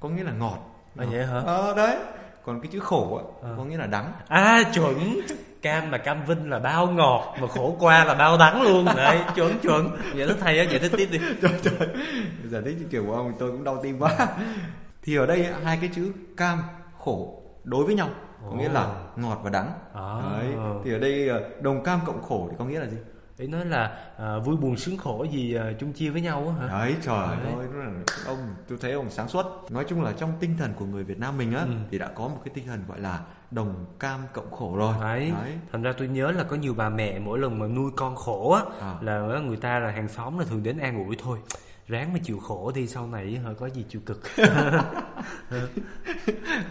[0.00, 0.58] có nghĩa là ngọt.
[0.98, 1.40] À vậy hả?
[1.46, 1.96] Ờ đấy.
[2.44, 3.54] Còn cái chữ khổ á À.
[3.56, 4.12] có nghĩa là đắng.
[4.28, 5.20] À chuẩn.
[5.62, 8.84] Cam mà cam vinh là bao ngọt mà khổ qua là bao đắng luôn.
[8.96, 9.88] Đấy chuẩn chuẩn.
[10.14, 11.18] Giải thích hay á giải thích tiếp đi.
[11.42, 11.88] Trời trời.
[12.44, 14.28] Giờ thích chữ kiểu của ông tôi cũng đau tim quá
[15.02, 16.58] thì ở đây hai cái chữ cam
[16.98, 18.08] khổ đối với nhau
[18.50, 20.20] có nghĩa là ngọt và đắng À.
[20.30, 20.46] đấy
[20.84, 22.96] thì ở đây à, đồng cam cộng khổ thì có nghĩa là gì
[23.38, 26.66] để nói là à, vui buồn sướng khổ gì à, chung chia với nhau á
[26.66, 27.52] hả Đấy trời Đấy.
[27.56, 27.66] ơi,
[28.26, 28.38] ông
[28.68, 29.46] tôi thấy ông sáng suốt.
[29.70, 31.70] Nói chung là trong tinh thần của người Việt Nam mình á Ừ.
[31.90, 34.94] thì đã có một cái tinh thần gọi là đồng cam cộng khổ rồi.
[35.00, 35.32] Đấy.
[35.42, 35.52] Đấy.
[35.72, 38.50] Thành ra tôi nhớ là có nhiều bà mẹ mỗi lần mà nuôi con khổ
[38.52, 38.94] á À.
[39.00, 41.38] là người ta là hàng xóm là thường đến an ủi thôi.
[41.92, 44.22] Ráng mà chịu khổ đi sau này hả có gì chịu cực.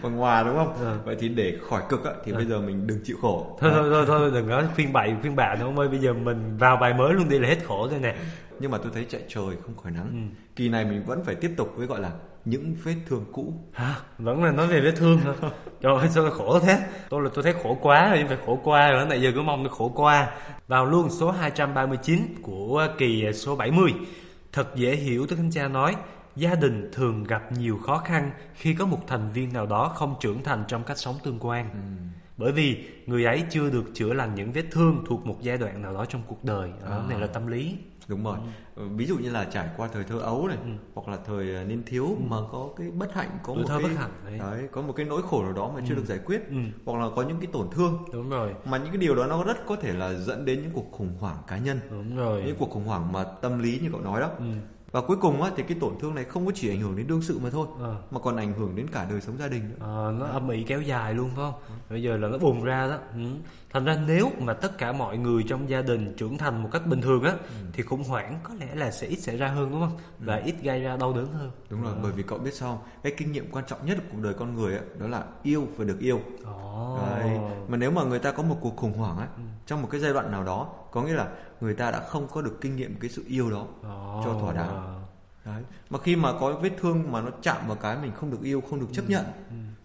[0.02, 0.74] Còn hòa đúng không?
[0.80, 0.98] Ừ.
[1.04, 3.58] Vậy thì để khỏi cực á thì bây giờ mình đừng chịu khổ.
[3.60, 6.56] thôi, thôi thôi thôi đừng có khuyên bậy khuyên nữa ông ơi bây giờ mình
[6.58, 8.14] vào bài mới luôn đi là hết khổ rồi nè.
[8.60, 10.08] Nhưng mà tôi thấy chạy trời không khỏi nắng.
[10.12, 10.18] Ừ.
[10.56, 12.10] Kỳ này mình vẫn phải tiếp tục với gọi là
[12.44, 13.54] những vết thương cũ.
[13.72, 13.94] Hả?
[14.18, 15.32] Vẫn là nói về vết thương hả?
[15.80, 16.78] Trời ơi sao khổ thế?
[17.08, 19.42] Tôi là tôi thấy khổ quá rồi nhưng phải khổ qua rồi nãy giờ cứ
[19.42, 20.30] mong được khổ qua.
[20.68, 23.92] Vào luôn số 239 của kỳ số 70.
[24.52, 25.96] Thật dễ hiểu Đức Thánh Cha nói,
[26.36, 30.14] gia đình thường gặp nhiều khó khăn khi có một thành viên nào đó không
[30.20, 31.70] trưởng thành trong cách sống tương quan.
[32.36, 35.82] bởi vì người ấy chưa được chữa lành những vết thương thuộc một giai đoạn
[35.82, 37.04] nào đó trong cuộc đời đó À.
[37.08, 37.76] này là tâm lý
[38.08, 38.36] đúng rồi
[38.74, 40.56] Ừ, ví dụ như là trải qua thời thơ ấu này
[40.94, 43.54] hoặc là thời à, niên thiếu mà có cái bất hạnh có Ừ.
[43.54, 44.68] Tuổi một thơ cái bất hạnh, đấy.
[44.72, 46.56] có một cái nỗi khổ nào đó mà chưa được giải quyết Ừ.
[46.86, 49.44] hoặc là có những cái tổn thương đúng rồi mà những cái điều đó nó
[49.44, 52.56] rất có thể là dẫn đến những cuộc khủng hoảng cá nhân đúng rồi những
[52.58, 54.44] cuộc khủng hoảng mà tâm lý như cậu nói đó Ừ.
[54.92, 57.06] và cuối cùng á thì cái tổn thương này không có chỉ ảnh hưởng đến
[57.06, 57.96] đương sự mà thôi Ờ.
[58.10, 60.62] mà còn ảnh hưởng đến cả đời sống gia đình nữa Ờ, nó âm ỉ
[60.62, 61.54] kéo dài luôn phải không?
[61.90, 62.98] Bây giờ là nó bùng ra đó.
[63.14, 63.20] Ừ.
[63.72, 66.86] Thành ra nếu mà tất cả mọi người trong gia đình trưởng thành một cách
[66.86, 67.34] bình thường á,
[67.72, 69.98] thì khủng hoảng có lẽ là sẽ ít xảy ra hơn đúng không?
[70.18, 71.50] Và ít gây ra đau đớn hơn.
[71.70, 72.86] đúng rồi bởi vì cậu biết sao không?
[73.02, 75.66] cái kinh nghiệm quan trọng nhất của cuộc đời con người á đó là yêu
[75.76, 76.98] và được yêu Ồ.
[77.10, 77.38] Đấy.
[77.68, 79.28] Mà nếu mà người ta có một cuộc khủng hoảng á
[79.66, 81.28] trong một cái giai đoạn nào đó có nghĩa là
[81.60, 84.22] người ta đã không có được kinh nghiệm cái sự yêu đó Ồ.
[84.24, 85.04] cho thỏa đáng.
[85.44, 85.62] Đấy.
[85.90, 88.62] Mà khi mà có vết thương mà nó chạm vào cái mình không được yêu,
[88.70, 89.24] không được chấp nhận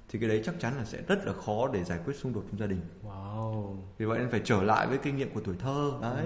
[0.10, 2.44] thì cái đấy chắc chắn là sẽ rất là khó để giải quyết xung đột
[2.52, 2.82] trong gia đình.
[3.04, 3.57] Wow.
[3.98, 6.26] Vì vậy nên phải trở lại với kinh nghiệm của tuổi thơ đấy.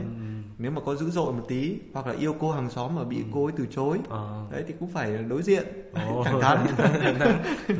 [0.57, 3.23] Nếu mà có dữ dội một tí hoặc là yêu cô hàng xóm mà bị
[3.33, 4.45] cô ấy từ chối, Ờ.
[4.51, 6.23] đấy thì cũng phải đối diện Ồ.
[6.25, 6.57] thẳng thắn.
[7.67, 7.75] Ừ.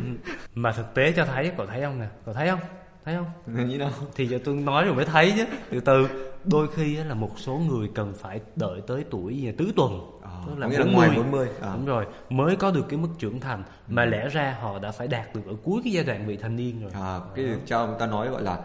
[0.55, 2.07] Mà thực tế cho thấy, cậu thấy không nè?
[2.25, 2.59] Cậu thấy không?
[3.05, 3.67] Thấy không?
[3.69, 3.91] như nào?
[4.15, 5.45] Thì giờ tôi nói rồi mới thấy chứ.
[5.69, 6.07] Từ từ,
[6.45, 9.99] đôi khi á là một số người cần phải đợi tới tuổi gì, tứ tuần.
[10.31, 10.93] Ờ, tức là nghĩa là 40.
[11.07, 11.69] ngoài 40, à.
[11.75, 15.07] Đúng rồi, mới có được cái mức trưởng thành mà lẽ ra họ đã phải
[15.07, 16.91] đạt được ở cuối cái giai đoạn vị thành niên rồi.
[16.93, 18.59] À, cái cho người ta nói gọi là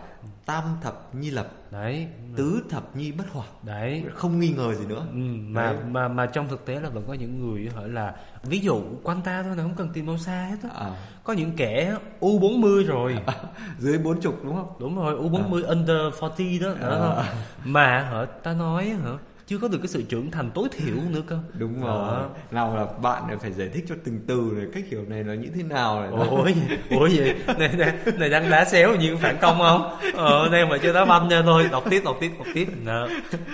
[0.47, 3.49] tam thập nhi lập, Đấy, tứ thập nhi bất hoại.
[3.63, 4.05] đấy.
[4.15, 5.07] Không nghi ngờ gì nữa.
[5.13, 5.77] Ừ, mà Đấy.
[5.91, 9.23] mà mà trong thực tế là vẫn có những người hỏi là ví dụ quanh
[9.23, 10.71] ta thôi là không cần tìm đâu xa hết á.
[10.87, 10.91] À,
[11.25, 13.17] Có những kẻ U40 rồi.
[13.79, 14.73] dưới 40 đúng không?
[14.79, 17.37] Đúng rồi, U40 under 40 đó, đó không?
[17.65, 19.11] Mà hả ta nói hả
[19.47, 21.39] chưa có được cái sự trưởng thành tối thiểu nữa cơ.
[21.59, 22.23] Đúng rồi.
[22.51, 25.35] Nào là bạn lại phải giải thích cho từng từ này cách hiểu này là
[25.35, 26.11] như thế nào này.
[26.31, 26.63] Ủa gì?
[26.91, 27.21] Ủa gì?
[27.59, 29.97] Này, này, này đang đá xéo như phản công không?
[30.15, 31.69] Ờ, đang mà chơi đá banh nha thôi.
[31.73, 32.69] Đọc tiếp, đọc tiếp, đọc tiếp.
[32.85, 33.09] Đó.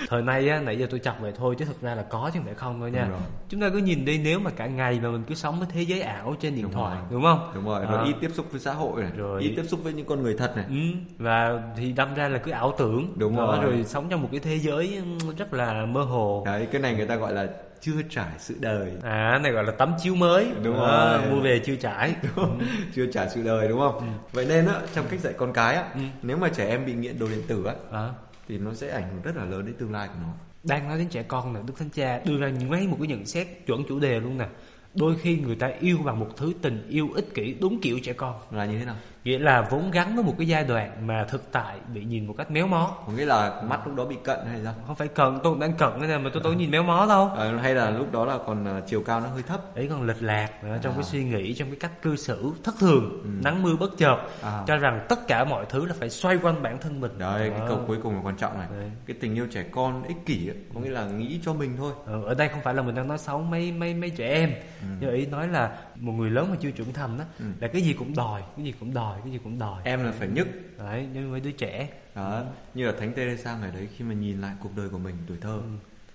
[0.09, 2.39] Thời nay á, nãy giờ tôi chọc vậy thôi chứ thực ra là có chứ
[2.41, 3.09] không phải không thôi nha.
[3.49, 5.83] Chúng ta cứ nhìn đi nếu mà cả ngày mà mình cứ sống với thế
[5.83, 7.05] giới ảo trên điện Đúng thoại, rồi.
[7.11, 7.51] đúng không?
[7.55, 9.43] Đúng rồi, rồi ít tiếp xúc với xã hội này, Rồi.
[9.43, 10.65] ít tiếp xúc với những con người thật này.
[10.69, 13.65] Ừ, và thì đâm ra là cứ ảo tưởng Đúng rồi.
[13.65, 15.03] rồi sống trong một cái thế giới
[15.39, 17.47] rất là mơ hồ Đấy, cái này người ta gọi là
[17.81, 18.93] chưa trải sự đời.
[19.03, 21.31] à này gọi là tấm chiếu mới Đúng Đó, rồi.
[21.31, 22.15] mua về chưa trải
[22.95, 24.19] chưa trải sự đời đúng không?
[24.33, 26.01] Vậy nên á, trong cách dạy con cái á, Ừ.
[26.23, 28.09] nếu mà trẻ em bị nghiện đồ điện tử á à,
[28.49, 30.29] thì nó sẽ ảnh hưởng rất là lớn đến tương lai của nó.
[30.65, 33.27] đang nói đến trẻ con nè đức thánh cha đưa ra ngay một cái nhận
[33.27, 34.47] xét chuẩn chủ đề luôn nè
[34.95, 38.13] đôi khi người ta yêu bằng một thứ tình yêu ích kỷ đúng kiểu trẻ
[38.13, 38.97] con Là như thế nào?
[39.25, 42.35] Nghĩa là vốn gắn với một cái giai đoạn mà thực tại bị nhìn một
[42.39, 44.75] cách méo mó Có nghĩa là mắt lúc đó bị cận hay sao?
[44.87, 47.07] không phải cần tôi cũng đang cận cái này mà tôi có nhìn méo mó
[47.09, 49.75] đâu Ờ, hay là lúc đó là còn à, chiều cao nó hơi thấp.
[49.75, 50.97] ấy còn lệch lạc nữa trong À.
[50.97, 54.63] cái suy nghĩ trong cái cách cư xử thất thường nắng mưa bất chợt À.
[54.67, 57.61] cho rằng tất cả mọi thứ là phải xoay quanh bản thân mình Đấy, cái
[57.61, 57.67] Đó.
[57.69, 58.69] câu cuối cùng là quan trọng này.
[58.71, 58.91] Đấy.
[59.07, 61.93] Cái tình yêu trẻ con ích kỷ ấy, có nghĩa là nghĩ cho mình thôi.
[62.07, 64.53] Ờ, ở đây không phải là mình đang nói xấu mấy mấy mấy trẻ em
[65.01, 67.25] nhưng ý nói là một người lớn mà chưa trưởng thành đó
[67.61, 70.13] là cái gì cũng đòi cái gì cũng đòi cái gì cũng đòi Em là
[70.13, 70.49] phải nhất.
[70.79, 72.43] đấy nhưng với đứa trẻ Đó,
[72.75, 75.37] như là Thánh Teresa ngày đấy khi mà nhìn lại cuộc đời của mình tuổi
[75.41, 75.61] thơ,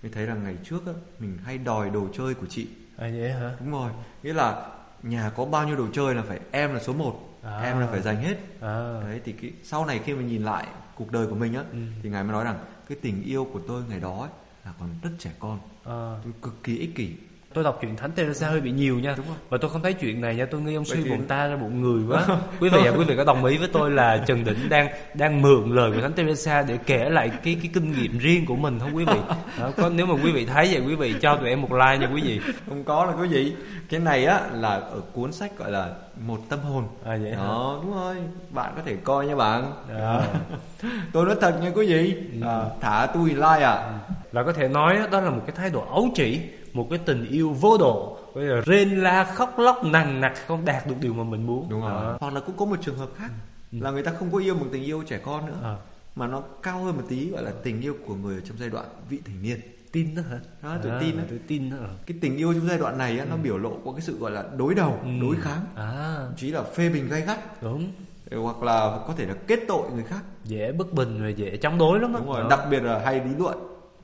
[0.02, 2.68] mới thấy rằng ngày trước á, mình hay đòi đồ chơi của chị.
[2.96, 3.90] à vậy hả Đúng rồi,
[4.22, 4.68] nghĩa là
[5.02, 7.60] nhà có bao nhiêu đồ chơi là phải em là số 1 À.
[7.62, 8.36] em là phải giành hết.
[8.60, 11.64] à Đấy thì cái sau này khi mà nhìn lại cuộc đời của mình á
[11.72, 11.78] Ừ.
[12.02, 12.58] thì ngài mới nói rằng
[12.88, 14.30] cái tình yêu của tôi ngày đó ấy,
[14.64, 16.20] là còn rất trẻ con, à.
[16.24, 17.12] tôi cực kỳ ích kỷ.
[17.58, 19.16] Tôi đọc chuyện thánh Teresa hơi bị nhiều nha
[19.48, 21.82] và tôi không thấy chuyện này nha tôi nghĩ ông suy bụng ta ra bụng
[21.82, 22.26] người quá
[22.60, 25.42] quý vị à, quý vị có đồng ý với tôi là Trần Đỉnh đang đang
[25.42, 28.78] mượn lời của thánh Teresa để kể lại cái cái kinh nghiệm riêng của mình
[28.78, 29.18] không quý vị
[29.60, 31.98] Đó, có nếu mà quý vị thấy vậy quý vị cho tụi em một like
[31.98, 33.54] nha quý vị Không có là cái gì?
[33.90, 35.88] Cái này á là ở cuốn sách gọi là
[36.26, 36.84] một tâm hồn.
[37.04, 38.16] à vậy hả Đó, đúng rồi,
[38.50, 39.72] bạn có thể coi nha bạn.
[39.98, 40.22] Đó.
[41.12, 42.48] Tôi nói thật nha quý vị, Ừ.
[42.48, 43.98] à, thả tôi like à.
[44.32, 46.40] và có thể nói đó là một cái thái độ ấu trĩ
[46.78, 50.64] một cái tình yêu vô độ bây giờ rên la khóc lóc nằng nặc không
[50.64, 51.90] đạt được điều mà mình muốn Đúng rồi.
[51.90, 52.16] Đó.
[52.20, 53.30] Hoặc là cũng có một trường hợp khác
[53.72, 55.76] là người ta không có yêu một tình yêu trẻ con nữa À,
[56.16, 58.68] mà nó cao hơn một tí gọi là tình yêu của người ở trong giai
[58.68, 59.60] đoạn vị thành niên.
[59.92, 61.22] tin đó hả Đó, tôi À, tin đó.
[61.30, 61.76] tôi tin đó?
[62.06, 64.30] Cái tình yêu trong giai đoạn này á, nó biểu lộ qua cái sự gọi
[64.30, 65.08] là đối đầu, Ừ.
[65.22, 67.92] đối kháng, à thậm chí là phê bình gay gắt đúng
[68.36, 70.20] hoặc là có thể là kết tội người khác.
[70.44, 72.20] dễ bất bình rồi dễ chống đối lắm á.
[72.20, 72.48] Đúng rồi, Đó.
[72.50, 73.58] đặc biệt là hay lý luận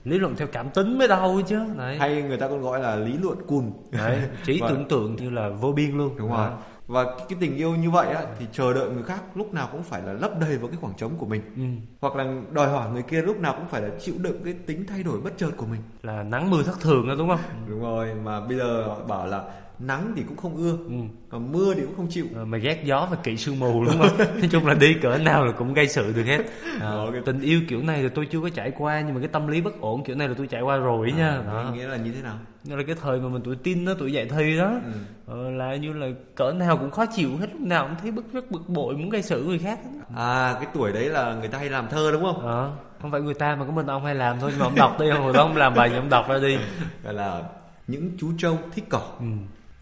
[0.05, 2.97] lý luận theo cảm tính mới đau chứ đấy, hay người ta còn gọi là
[2.97, 3.71] lý luận cùn.
[3.91, 4.23] đấy.
[4.45, 6.49] trí Và- tưởng tượng như là vô biên luôn Đúng rồi.
[6.87, 9.83] Và cái tình yêu như vậy á thì chờ đợi người khác lúc nào cũng
[9.83, 11.43] phải là lấp đầy vào cái khoảng trống của mình.
[11.57, 11.63] ừ.
[12.01, 14.85] Hoặc là đòi hỏi người kia lúc nào cũng phải là chịu đựng cái tính
[14.87, 15.81] thay đổi bất chợt của mình.
[16.03, 17.39] là nắng mưa thất thường đó đúng không
[17.69, 19.45] Đúng rồi, mà bây giờ họ bảo là
[19.79, 20.95] nắng thì cũng không ưa Ừ.
[21.29, 22.27] còn mưa thì cũng không chịu.
[22.35, 24.19] Ờ, mà ghét gió và kỵ sương mù đúng không?
[24.19, 26.41] Nói chung là đi cỡ nào là cũng gây sự được hết.
[26.81, 29.47] Ờ, tình yêu kiểu này thì tôi chưa có trải qua nhưng mà cái tâm
[29.49, 31.43] lý bất ổn kiểu này là tôi trải qua rồi ấy nha.
[31.47, 31.71] Đó.
[31.75, 32.37] nghĩa là như thế nào?
[32.71, 34.93] Đó là cái thời mà mình tuổi tin đó tuổi dậy thì đó Ừ.
[35.27, 38.33] ờ, là như là cỡ nào cũng khó chịu hết lúc nào cũng thấy bức
[38.33, 39.79] rất bực bội muốn gây sự người khác
[40.17, 42.47] à cái tuổi đấy là người ta hay làm thơ đúng không?
[42.47, 44.75] Ờ, không phải người ta mà có mình ông hay làm thôi nhưng mà ông
[44.75, 46.57] đọc đi hồi đó ông làm bài thì ông đọc ra đi.
[47.05, 47.43] Gọi là
[47.87, 49.03] những chú trâu thích cỏ.
[49.21, 49.25] Ừ.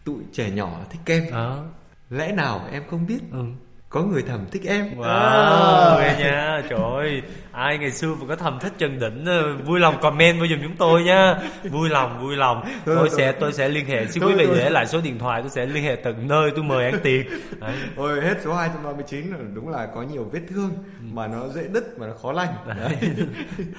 [0.03, 1.31] tụi trẻ nhỏ thích kem.
[1.31, 1.65] Đó
[2.09, 3.19] lẽ nào em không biết?
[3.31, 3.45] Ừ.
[3.93, 4.85] có người thầm thích em.
[4.97, 9.57] Wow, ghê nha, trời ơi Ai ngày xưa mà có thầm thích Trần Đỉnh ờ,
[9.65, 11.35] Vui lòng comment vào giùm chúng tôi nha.
[11.63, 12.63] Vui lòng, vui lòng.
[12.85, 15.49] Tôi sẽ tôi sẽ liên hệ Xin quý vị để lại số điện thoại Tôi
[15.49, 17.25] sẽ liên hệ tận nơi tôi mời ăn tiệc.
[17.59, 17.75] Đấy.
[17.95, 21.99] Ôi hết số 239 rồi đúng là có nhiều vết thương mà nó dễ đứt
[21.99, 22.53] mà nó khó lành.
[22.67, 22.97] Đấy.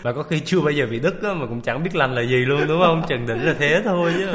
[0.02, 2.22] Và có khi chưa bao giờ bị đứt á, Mà cũng chẳng biết lành là
[2.22, 3.02] gì luôn đúng không?
[3.08, 4.26] Trần Đỉnh là thế thôi chứ.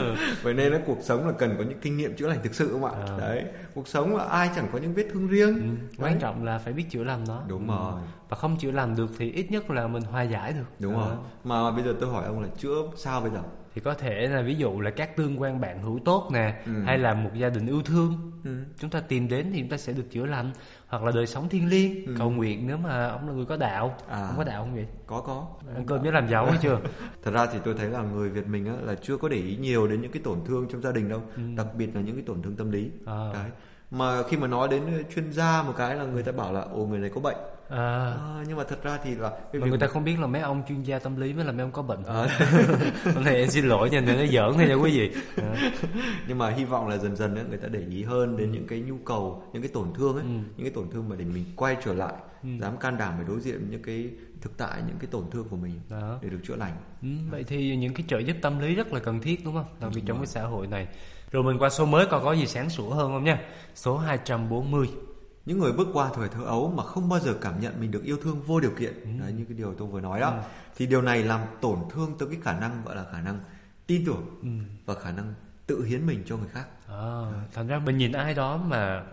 [0.43, 2.69] Vậy nên là cuộc sống là cần có những kinh nghiệm chữa lành thực sự
[2.71, 2.91] không ạ?
[3.07, 3.13] À.
[3.19, 3.43] Đấy,
[3.79, 5.55] cuộc sống là ai chẳng có những vết thương riêng.
[5.55, 6.03] ừ.
[6.03, 7.75] Quan trọng là phải biết chữa lành nó Đúng Ừ.
[7.75, 8.01] rồi.
[8.29, 10.99] Và không chữa lành được thì ít nhất là mình hòa giải được Đúng Đó.
[11.07, 11.17] rồi.
[11.43, 13.39] Mà bây giờ tôi hỏi ông là chữa sao bây giờ?
[13.75, 16.71] thì có thể là ví dụ là các tương quan bạn hữu tốt nè Ừ.
[16.85, 18.51] hay là một gia đình yêu thương Ừ.
[18.79, 20.51] chúng ta tìm đến thì chúng ta sẽ được chữa lành
[20.89, 23.95] hoặc là đời sống thiêng liêng cầu nguyện nếu mà ông là người có đạo
[24.07, 24.13] Ừ.
[24.13, 24.27] À.
[24.27, 25.47] ông có đạo không vậy Có có.
[25.75, 26.79] ăn cơm nhớ làm giàu hay chưa
[27.23, 29.57] Thật ra thì tôi thấy là người Việt mình á, là chưa có để ý
[29.57, 31.21] nhiều đến những cái tổn thương trong gia đình đâu,
[31.55, 32.91] đặc biệt là những cái tổn thương tâm lý.
[33.05, 33.11] Ừ.
[33.11, 33.31] À.
[33.33, 33.49] Đấy.
[33.91, 34.83] Mà khi mà nói đến
[35.15, 37.37] chuyên gia một cái là người ta bảo là ồ người này có bệnh.
[37.69, 40.27] À, À, nhưng mà thật ra thì là cái mà người ta không biết là
[40.27, 42.27] mấy ông chuyên gia tâm lý mới là mấy ông có bệnh Ờ.
[43.15, 45.71] hôm nay em xin lỗi nha nên nó giỡn thôi nha quý vị À.
[46.27, 48.67] nhưng mà hy vọng là dần dần ấy, người ta để ý hơn đến những
[48.67, 50.29] cái nhu cầu những cái tổn thương ấy Ừ.
[50.29, 52.13] những cái tổn thương mà để mình quay trở lại
[52.59, 54.09] dám can đảm để đối diện với những cái
[54.41, 56.17] thực tại những cái tổn thương của mình Đó.
[56.21, 58.99] để được chữa lành Ừ, vậy thì những cái trợ giúp tâm lý rất là
[58.99, 59.65] cần thiết đúng không?
[59.79, 60.87] Đặc biệt trong cái xã hội này.
[61.31, 63.39] Rồi mình qua số mới còn có gì sáng sủa hơn không nha?
[63.75, 64.87] Số 240.
[65.49, 68.03] Những người bước qua thời thơ ấu mà không bao giờ cảm nhận mình được
[68.03, 68.93] yêu thương vô điều kiện.
[69.03, 69.09] Ừ.
[69.21, 70.39] đấy như cái điều tôi vừa nói đó.
[70.75, 73.39] Thì điều này làm tổn thương tới cái khả năng gọi là khả năng
[73.87, 74.47] tin tưởng Ừ.
[74.85, 75.33] và khả năng
[75.67, 76.65] tự hiến mình cho người khác.
[76.87, 77.21] À,
[77.53, 79.03] thành ra mình nhìn ai đó mà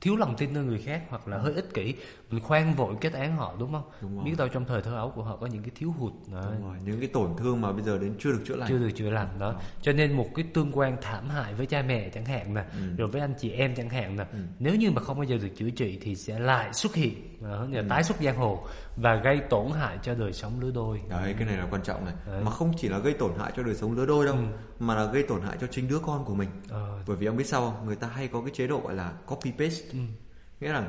[0.00, 1.94] thiếu lòng tin nơi người khác hoặc là hơi ích kỷ
[2.30, 4.24] mình khoan vội kết án họ đúng không Đúng rồi.
[4.24, 6.44] biết đâu trong thời thơ ấu của họ có những cái thiếu hụt Đấy.
[6.52, 6.76] Đúng rồi.
[6.84, 9.10] những cái tổn thương mà bây giờ đến chưa được chữa lành chưa được chữa
[9.10, 12.54] lành đó cho nên một cái tương quan thảm hại với cha mẹ chẳng hạn
[12.54, 12.78] nè Ừ.
[12.98, 14.24] rồi với anh chị em chẳng hạn nè
[14.58, 17.56] nếu như mà không bao giờ được chữa trị thì sẽ lại xuất hiện đó,
[17.60, 17.68] Ừ.
[17.72, 18.64] và tái xuất giang hồ
[18.96, 22.04] và gây tổn hại cho đời sống lứa đôi Đấy, cái này là quan trọng
[22.04, 22.14] này.
[22.26, 22.42] Đấy.
[22.44, 24.36] Mà không chỉ là gây tổn hại cho đời sống lứa đôi đâu,
[24.78, 26.48] mà là gây tổn hại cho chính đứa con của mình.
[26.68, 26.98] Ờ.
[27.06, 27.86] Bởi vì ông biết sao không?
[27.86, 29.98] Người ta hay có cái chế độ gọi là copy paste.
[30.60, 30.88] Nghĩa là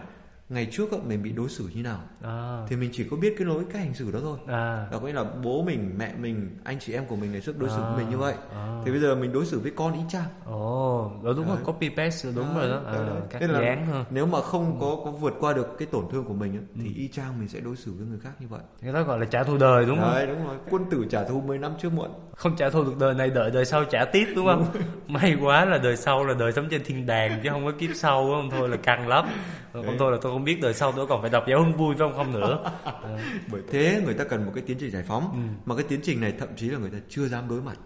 [0.52, 3.48] ngày trước mình bị đối xử như nào à, thì mình chỉ có biết cái
[3.48, 4.38] lối cách hành xử đó thôi.
[4.48, 7.42] à, Đó có nghĩa là bố mình, mẹ mình, anh chị em của mình ngày
[7.42, 8.34] trước đối xử với À, mình như vậy.
[8.56, 8.82] à.
[8.86, 10.26] Thì bây giờ mình đối xử với con y chang.
[10.46, 13.22] ồ đó đúng rồi copy paste là đúng rồi đó à, Đấy, đấy.
[13.30, 16.06] các Thế là dáng ha Nếu mà không có có vượt qua được cái tổn
[16.12, 18.48] thương của mình á, thì y chang mình sẽ đối xử với người khác như
[18.50, 18.62] vậy.
[18.82, 20.56] cái đó gọi là trả thù đời đúng không Đấy đúng rồi.
[20.70, 22.10] Quân tử trả thù 10 năm trước muộn.
[22.36, 24.66] không trả thù được đời này đợi đời sau trả tiếp đúng không
[25.08, 27.90] may quá là đời sau là đời sống trên thiên đàng chứ không có kiếp
[27.96, 29.26] sau không thôi là căng lắm
[29.74, 31.96] không thôi là tôi không biết đời sau tôi còn phải đọc giáo huấn vui
[32.00, 32.14] không?
[32.16, 32.72] Không nữa.
[33.52, 35.32] Bởi thế người ta cần một cái tiến trình giải phóng.
[35.34, 35.40] Ừ.
[35.66, 37.78] mà cái tiến trình này thậm chí là người ta chưa dám đối mặt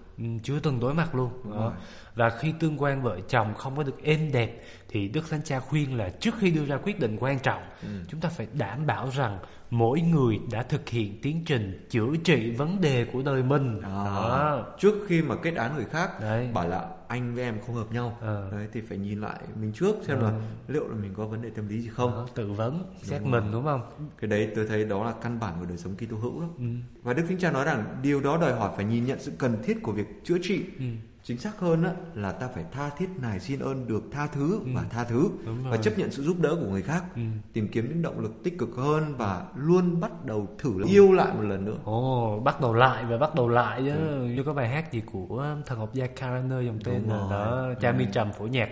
[0.43, 1.57] chưa từng đối mặt luôn đó.
[1.59, 1.71] rồi.
[2.15, 5.59] và khi tương quan vợ chồng không có được êm đẹp thì đức thánh cha
[5.59, 7.87] khuyên là trước khi đưa ra quyết định quan trọng Ừ.
[8.07, 9.37] chúng ta phải đảm bảo rằng
[9.69, 14.65] mỗi người đã thực hiện tiến trình chữa trị vấn đề của đời mình đó.
[14.79, 16.49] trước khi mà kết án người khác Đấy.
[16.53, 18.49] bảo là anh với em không hợp nhau Ờ.
[18.51, 20.31] đấy thì phải nhìn lại mình trước xem là
[20.67, 23.43] liệu là mình có vấn đề tâm lý gì không Đó, tự vấn xét mình
[23.51, 23.81] đúng không
[24.21, 26.47] cái đấy tôi thấy đó là căn bản của đời sống Kitô hữu đó.
[26.57, 26.65] Ừ.
[27.03, 29.57] và Đức Thánh Cha nói rằng điều đó đòi hỏi phải nhìn nhận sự cần
[29.63, 30.85] thiết của việc chữa trị Ừ.
[31.23, 34.59] chính xác hơn á, là ta phải tha thiết nài xin ơn được tha thứ
[34.73, 35.51] và tha thứ Ừ.
[35.69, 37.21] Và chấp nhận sự giúp đỡ của người khác Ừ.
[37.53, 41.27] tìm kiếm những động lực tích cực hơn và luôn bắt đầu thử yêu lại
[41.35, 43.93] một lần nữa Ồ, bắt đầu lại và bắt đầu lại chứ.
[44.35, 47.91] Như có bài hát gì của thần học gia Karaner dòng tên là đó, cha
[47.91, 48.69] Minh Trầm phổ nhạc.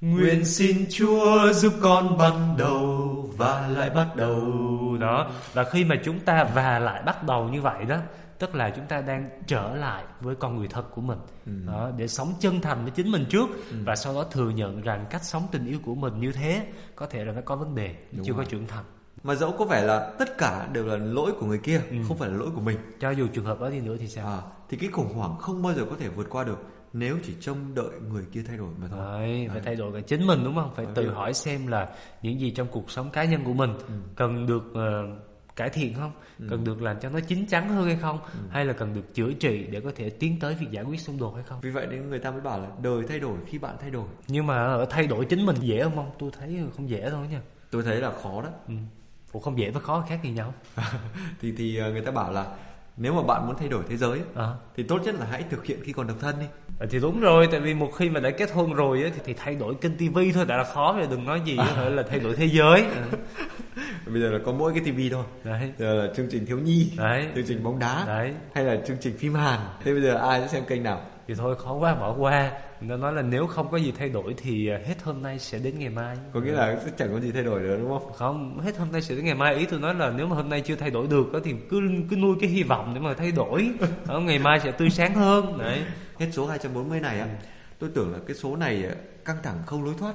[0.00, 4.40] Nguyện xin Chúa giúp con bắt đầu và lại bắt đầu.
[5.00, 7.96] Đó, và khi mà chúng ta và lại bắt đầu như vậy đó,
[8.38, 11.18] tức là chúng ta đang trở lại với con người thật của mình.
[11.66, 13.48] Đó, để sống chân thành với chính mình trước
[13.84, 17.06] và sau đó thừa nhận rằng cách sống tình yêu của mình như thế có
[17.06, 18.44] thể là nó có vấn đề, Đúng chưa rồi.
[18.44, 18.84] có trưởng thành.
[19.22, 22.30] Mà dẫu có vẻ là tất cả đều là lỗi của người kia, không phải
[22.30, 22.78] là lỗi của mình.
[23.00, 24.26] Cho dù trường hợp đó đi nữa thì sao?
[24.26, 26.58] À, thì cái khủng hoảng không bao giờ có thể vượt qua được
[26.92, 28.98] nếu chỉ trông đợi người kia thay đổi mà thôi.
[29.00, 30.74] Đấy, phải thay đổi cả chính mình đúng không?
[30.74, 31.88] Phải tự hỏi xem là
[32.22, 33.70] những gì trong cuộc sống cá nhân của mình
[34.16, 35.02] cần được ờ,
[35.56, 36.12] cải thiện không?
[36.38, 36.46] Ừ.
[36.50, 38.18] cần được làm cho nó chín chắn hơn hay không?
[38.50, 41.18] Hay là cần được chữa trị để có thể tiến tới việc giải quyết xung
[41.18, 41.60] đột hay không?
[41.60, 44.04] Vì vậy nên người ta mới bảo là đời thay đổi khi bạn thay đổi.
[44.28, 47.20] Nhưng mà ở thay đổi chính mình dễ không không tôi thấy không dễ đâu
[47.30, 47.40] nha.
[47.70, 48.48] Tôi thấy là khó đó.
[48.68, 48.74] Ừ.
[49.32, 50.54] Ủa không dễ với khó khác gì nhau?
[51.40, 52.46] Thì thì ờ, người ta bảo là
[52.96, 54.48] nếu mà bạn muốn thay đổi thế giới à.
[54.76, 56.46] thì tốt nhất là hãy thực hiện khi còn độc thân đi.
[56.78, 59.20] Ờ, thì đúng rồi tại vì một khi mà đã kết hôn rồi á, thì,
[59.24, 61.88] thì thay đổi kênh tivi thôi đã là khó rồi đừng nói gì à.
[61.88, 62.84] là thay đổi thế giới.
[62.84, 63.18] Ừ.
[64.06, 65.24] bây giờ là có mỗi cái tivi thôi.
[65.44, 65.72] Đấy.
[65.78, 67.26] Giờ là chương trình thiếu nhi đấy.
[67.34, 68.34] chương trình bóng đá đấy.
[68.54, 69.60] hay là chương trình phim hàn.
[69.84, 71.00] Thế bây giờ ai sẽ xem kênh nào?
[71.28, 72.50] Thì thôi khó quá bỏ qua.
[72.88, 75.58] Ta nói là nếu không có gì thay đổi thì à, hết hôm nay sẽ
[75.58, 76.16] đến ngày mai.
[76.32, 78.12] Có nghĩa là sẽ chẳng có gì thay đổi nữa đúng không?
[78.12, 79.54] Không hết hôm nay sẽ đến ngày mai.
[79.54, 82.16] Ý tôi nói là nếu mà hôm nay chưa thay đổi được thì cứ cứ
[82.16, 83.70] nuôi cái hy vọng để mà thay đổi.
[84.06, 85.58] Ở ngày mai sẽ tươi sáng hơn.
[85.58, 85.82] Đấy.
[86.18, 87.26] Hết số 240 này á.
[87.78, 90.14] Tôi tưởng là cái số này ờ, căng thẳng không lối thoát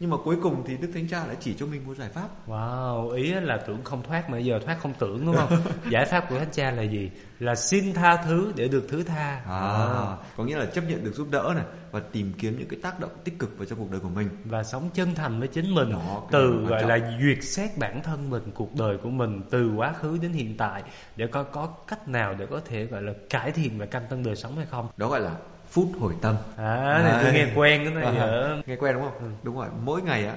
[0.00, 2.28] nhưng mà cuối cùng thì đức thánh cha lại chỉ cho mình một giải pháp
[2.46, 5.48] Wow, ý là tưởng không thoát mà giờ thoát không tưởng đúng không?
[5.90, 7.10] Giải pháp của thánh cha là gì?
[7.38, 9.42] Là xin tha thứ để được thứ tha.
[9.46, 12.80] à, có nghĩa là chấp nhận được giúp đỡ này và tìm kiếm những cái
[12.82, 15.48] tác động tích cực vào trong cuộc đời của mình và sống chân thành với
[15.48, 19.40] chính mình Đó, từ gọi là duyệt xét bản thân mình cuộc đời của mình
[19.50, 20.82] từ quá khứ đến hiện tại
[21.16, 24.22] để coi có cách nào để có thể gọi là cải thiện và canh tân
[24.22, 25.36] đời sống hay không đó gọi là
[25.70, 26.36] phút hồi tâm.
[26.56, 29.34] À này tôi nghe quen cái này À, nghe quen đúng không?
[29.42, 30.36] Đúng rồi mỗi ngày á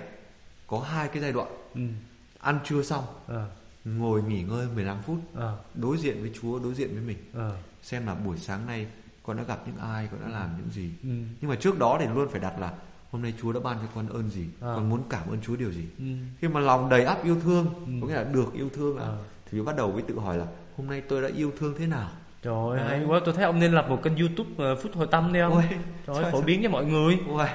[0.67, 1.47] có hai cái giai đoạn.
[1.75, 1.81] Ừ.
[2.39, 3.45] ăn trưa xong à,
[3.85, 7.17] ngồi nghỉ ngơi 15 phút à, đối diện với Chúa đối diện với mình.
[7.37, 7.49] À.
[7.81, 8.87] xem là buổi sáng nay
[9.23, 10.89] con đã gặp những ai con đã làm những gì.
[11.03, 11.09] Ừ.
[11.41, 12.71] nhưng mà trước đó thì luôn phải đặt là
[13.11, 14.45] hôm nay Chúa đã ban cho con ơn gì?
[14.61, 14.67] À.
[14.75, 15.85] con muốn cảm ơn Chúa điều gì?
[15.99, 16.05] Ừ.
[16.41, 17.65] khi mà lòng đầy ắp yêu thương
[18.01, 19.13] có nghĩa là được yêu thương à, À.
[19.51, 20.45] thì bắt đầu mới tự hỏi là
[20.77, 22.09] hôm nay tôi đã yêu thương thế nào
[22.43, 23.01] Trời ơi, hay.
[23.07, 25.53] quá, tôi thấy ông nên lập một kênh youtube ờ, Phút Hồi Tâm đi không?
[25.53, 25.63] Ôi,
[26.07, 27.17] Trời ơi, phổ biến cho mọi người.
[27.29, 27.47] Ôi,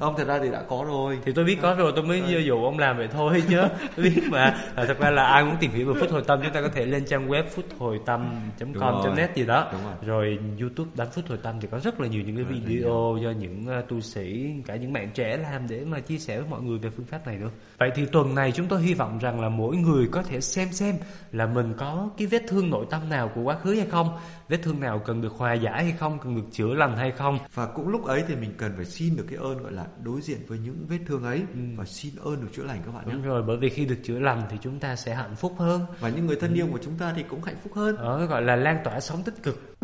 [0.00, 1.18] ông thật ra thì đã có rồi.
[1.24, 3.60] Thì tôi biết có rồi tôi mới dụ ông làm vậy thôi chứ.
[3.96, 4.56] Tôi biết mà.
[4.74, 6.68] À, thật ra là ai muốn tìm hiểu về phút hồi tâm chúng ta có
[6.68, 9.16] thể lên trang web phút hồi tâm Đúng com rồi.
[9.16, 9.68] net gì đó.
[9.72, 9.94] Đúng rồi.
[10.06, 13.30] rồi youtube đánh phút hồi tâm thì có rất là nhiều những cái video do
[13.30, 16.62] những uh, tu sĩ cả những bạn trẻ làm để mà chia sẻ với mọi
[16.62, 19.40] người về phương pháp này nữa vậy thì tuần này chúng tôi hy vọng rằng
[19.40, 20.94] là mỗi người có thể xem xem
[21.32, 24.08] là mình có cái vết thương nội tâm nào của quá khứ hay không
[24.48, 27.38] vết thương nào cần được hòa giải hay không cần được chữa lành hay không?
[27.54, 30.20] Và cũng lúc ấy thì mình cần phải xin được cái ơn gọi là đối
[30.20, 31.42] diện với những vết thương ấy
[31.76, 33.12] và xin ơn được chữa lành các bạn nhé.
[33.12, 35.86] đúng rồi bởi vì khi được chữa lành thì chúng ta sẽ hạnh phúc hơn.
[36.00, 37.96] Và những người thân yêu của chúng ta thì cũng hạnh phúc hơn.
[37.96, 39.76] Đó gọi là lan tỏa sống tích cực.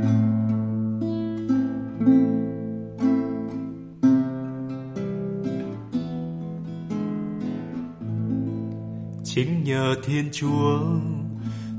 [9.24, 10.78] Chính nhờ thiên chúa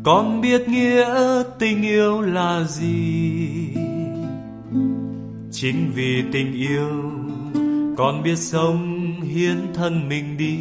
[0.03, 1.05] con biết nghĩa
[1.59, 3.69] tình yêu là gì?
[5.51, 7.11] Chính vì tình yêu,
[7.97, 10.53] con biết sống hiến thân mình đi.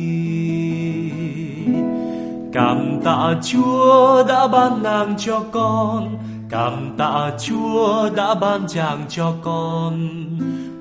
[2.53, 6.19] Cảm tạ Chúa đã ban nàng cho con.
[6.51, 10.09] Cảm tạ Chúa đã ban chàng cho con.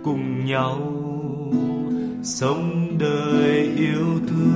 [0.04, 0.78] Cùng nhau
[2.24, 4.51] sống đời yêu thương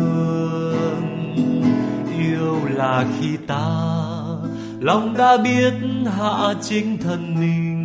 [2.76, 3.96] là khi ta
[4.80, 5.74] lòng đã biết
[6.18, 7.82] hạ chính thân mình.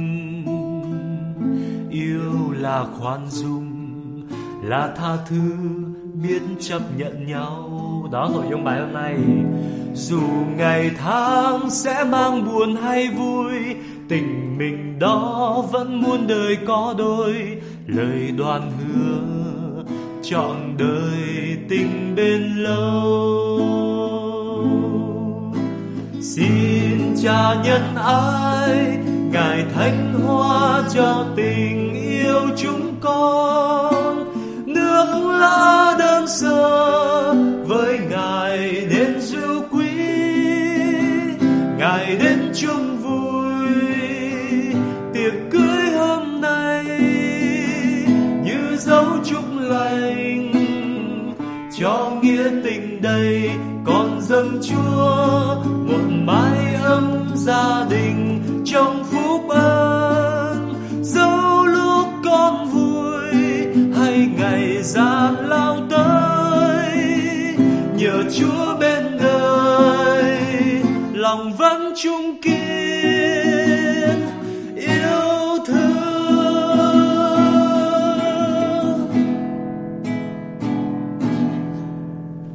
[1.90, 3.70] Yêu là khoan dung,
[4.62, 5.53] là tha thứ,
[6.22, 7.66] biết chấp nhận nhau.
[8.12, 9.16] Đó, nội dung bài hôm nay.
[9.94, 10.20] Dù
[10.57, 13.53] ngày tháng sẽ mang buồn hay vui,
[14.09, 17.35] tình mình đó vẫn muôn đời có đôi.
[17.87, 19.85] Lời đoàn hứa
[20.22, 23.80] trọn đời tình bên lâu
[26.20, 28.98] xin cha nhân ái,
[29.33, 34.24] ngài thánh hóa cho tình yêu chúng con.
[34.66, 37.35] Nước lá đơn sơ
[37.66, 39.90] với ngài đến du quý,
[41.78, 43.85] ngài đến chung vui.
[45.14, 46.85] Tiệc cưới hôm nay
[48.44, 50.52] như dấu chúc lành,
[51.78, 53.50] cho nghĩa tình đầy
[53.85, 55.49] con dâng chúa.
[72.03, 72.55] Chung kiên
[74.76, 75.90] yêu thương.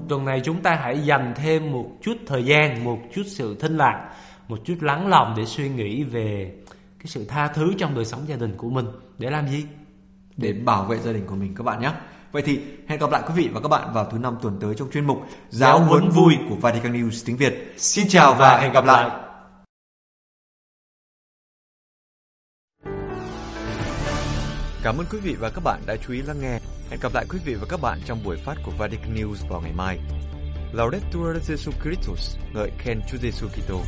[0.09, 3.77] Tuần này chúng ta hãy dành thêm một chút thời gian một chút sự thinh
[3.77, 4.09] lặng
[4.47, 6.53] một chút lắng lòng để suy nghĩ về
[6.99, 8.85] cái sự tha thứ trong đời sống gia đình của mình.
[9.17, 9.65] Để làm gì?
[10.37, 11.91] Để bảo vệ gia đình của mình các bạn nhé.
[12.31, 14.75] Vậy thì hẹn gặp lại quý vị và các bạn vào thứ năm tuần tới
[14.77, 15.17] trong chuyên mục
[15.49, 16.33] Giáo huấn vui.
[16.49, 17.73] của Vatican News tiếng Việt.
[17.77, 19.24] Xin chào và hẹn gặp lại.
[24.85, 26.59] Cảm ơn quý vị và các bạn đã chú ý lắng nghe.
[26.89, 29.61] Hẹn gặp lại quý vị và các bạn trong buổi phát của Vatican News vào
[29.61, 29.99] ngày mai.
[30.73, 33.81] Laudetur Jesu Christus, ngợi khen Chúa Giêsu Kitô.